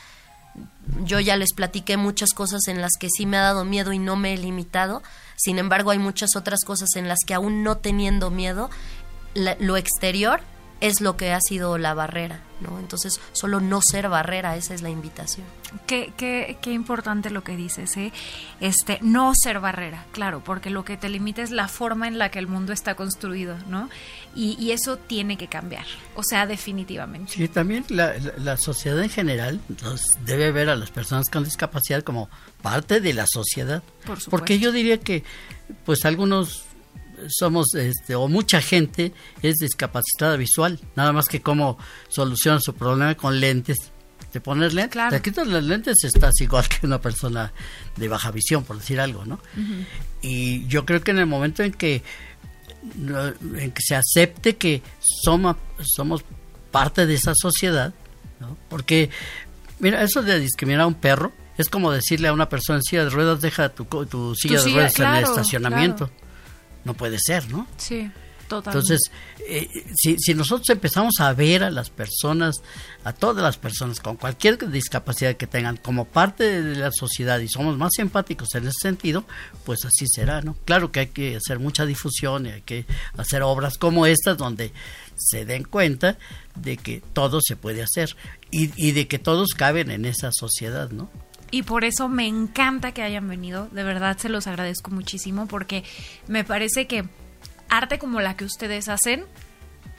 [1.03, 3.99] Yo ya les platiqué muchas cosas en las que sí me ha dado miedo y
[3.99, 5.03] no me he limitado.
[5.35, 8.69] Sin embargo, hay muchas otras cosas en las que aún no teniendo miedo,
[9.35, 10.41] lo exterior
[10.79, 12.77] es lo que ha sido la barrera, ¿no?
[12.79, 15.45] Entonces, solo no ser barrera, esa es la invitación.
[15.85, 18.13] Qué, qué, qué importante lo que dices, ¿eh?
[18.61, 22.29] Este, no ser barrera, claro, porque lo que te limita es la forma en la
[22.29, 23.89] que el mundo está construido, ¿no?
[24.35, 27.33] Y, y eso tiene que cambiar, o sea, definitivamente.
[27.33, 31.43] Sí, también la, la, la sociedad en general nos debe ver a las personas con
[31.43, 32.29] discapacidad como
[32.61, 33.81] parte de la sociedad.
[34.05, 34.29] Por supuesto.
[34.29, 35.23] Porque yo diría que,
[35.85, 36.66] pues, algunos
[37.27, 41.77] somos, este, o mucha gente es discapacitada visual, nada más que cómo
[42.09, 43.77] soluciona su problema con lentes.
[44.31, 45.15] Te pones lentes, claro.
[45.15, 47.51] te quitas las lentes, estás igual que una persona
[47.95, 49.35] de baja visión, por decir algo, ¿no?
[49.55, 49.85] Uh -huh.
[50.21, 52.03] Y yo creo que en el momento en que,
[53.55, 56.23] en que se acepte que somos, somos
[56.71, 57.93] parte de esa sociedad,
[58.39, 58.57] ¿no?
[58.69, 59.09] Porque,
[59.79, 63.03] mira, eso de discriminar a un perro es como decirle a una persona en silla
[63.05, 66.07] de ruedas, deja tu, tu silla tu de ruedas claro, en el estacionamiento.
[66.07, 66.26] Claro
[66.87, 67.67] no puede ser, ¿no?
[67.77, 68.09] Sí,
[68.47, 68.93] totalmente.
[68.93, 69.11] Entonces,
[69.47, 72.55] eh, si, si, nosotros empezamos a ver a las personas,
[73.03, 77.49] a todas las personas con cualquier discapacidad que tengan como parte de la sociedad y
[77.49, 79.25] somos más empáticos en ese sentido,
[79.65, 80.55] pues así será, ¿no?
[80.65, 82.85] Claro que hay que hacer mucha difusión y hay que
[83.17, 84.71] hacer obras como estas donde
[85.17, 86.17] se den cuenta
[86.55, 88.15] de que todo se puede hacer
[88.49, 91.09] y, y de que todos caben en esa sociedad, ¿no?
[91.51, 95.83] Y por eso me encanta que hayan venido, de verdad se los agradezco muchísimo porque
[96.27, 97.05] me parece que
[97.69, 99.25] arte como la que ustedes hacen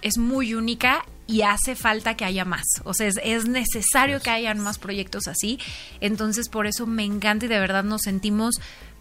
[0.03, 4.31] es muy única y hace falta que haya más, o sea, es, es necesario que
[4.31, 5.59] hayan más proyectos así,
[6.01, 8.55] entonces por eso me encanta y de verdad nos sentimos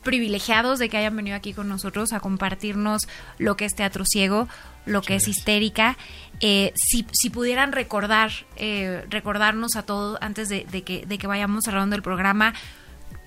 [0.03, 4.47] privilegiados de que hayan venido aquí con nosotros a compartirnos lo que es teatro ciego,
[4.87, 5.97] lo que es histérica.
[6.39, 11.27] Eh, si, si, pudieran recordar, eh, recordarnos a todos antes de, de, que, de que
[11.27, 12.53] vayamos cerrando el programa,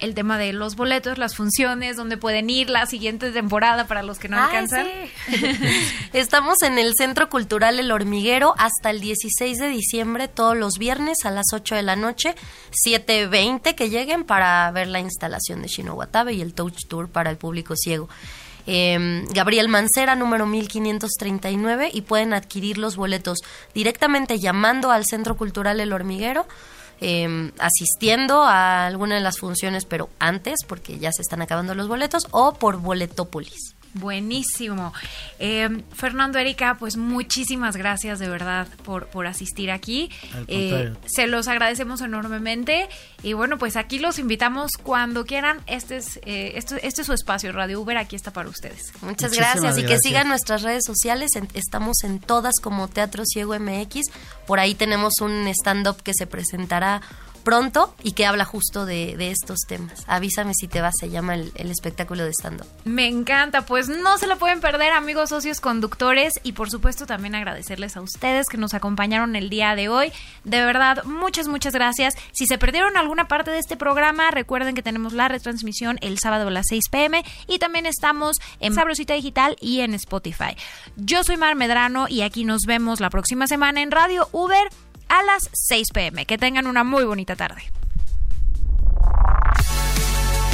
[0.01, 4.19] el tema de los boletos, las funciones, donde pueden ir la siguiente temporada para los
[4.19, 4.87] que no Ay, alcanzan.
[4.87, 5.47] Sí.
[6.13, 11.19] Estamos en el Centro Cultural El Hormiguero hasta el 16 de diciembre, todos los viernes
[11.25, 12.35] a las 8 de la noche,
[12.87, 17.31] 7.20 que lleguen para ver la instalación de Shino Watabe y el Touch Tour para
[17.31, 18.09] el público ciego.
[18.67, 23.39] Eh, Gabriel Mancera, número 1539, y pueden adquirir los boletos
[23.75, 26.47] directamente llamando al Centro Cultural El Hormiguero
[27.01, 31.89] eh, asistiendo a alguna de las funciones, pero antes, porque ya se están acabando los
[31.89, 33.75] boletos, o por Boletópolis.
[33.95, 34.93] Buenísimo.
[35.39, 40.11] Eh, Fernando, Erika, pues muchísimas gracias de verdad por, por asistir aquí.
[40.47, 42.89] Eh, se los agradecemos enormemente.
[43.23, 45.61] Y bueno, pues aquí los invitamos cuando quieran.
[45.67, 48.93] Este es, eh, este, este, es su espacio, Radio Uber, aquí está para ustedes.
[49.03, 49.77] Muchas gracias.
[49.79, 51.31] Y que sigan nuestras redes sociales.
[51.55, 54.07] estamos en todas como Teatro Ciego MX.
[54.47, 57.03] Por ahí tenemos un stand-up que se presentará
[57.41, 60.05] pronto y que habla justo de, estos temas.
[60.07, 62.67] Avísame si te vas, se llama el, espectáculo de stand-up.
[62.85, 67.35] Me encanta, pues no se lo pueden perder, amigos socios conductores, y por supuesto también
[67.35, 70.13] agradecerles a ustedes que nos acompañaron el día de hoy.
[70.45, 72.15] De verdad, muchas, muchas gracias.
[72.33, 76.49] Si se perdieron alguna parte de este programa, recuerden que tenemos la retransmisión el sábado
[76.49, 80.57] a las 6 pm y también estamos en Sabrosita Digital y en Spotify.
[80.97, 84.69] Yo soy Mar Medrano y aquí nos vemos la próxima semana en Radio Uber
[85.11, 86.25] a las 6 pm.
[86.25, 87.63] Que tengan una muy bonita tarde.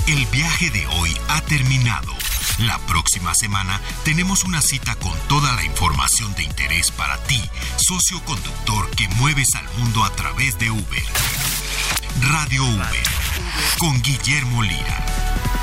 [0.08, 2.12] El viaje de hoy ha terminado.
[2.58, 7.42] La próxima semana tenemos una cita con toda la información de interés para ti,
[7.76, 11.04] socio conductor que mueves al mundo a través de Uber.
[12.30, 13.02] Radio Uber,
[13.78, 15.55] con Guillermo Lira.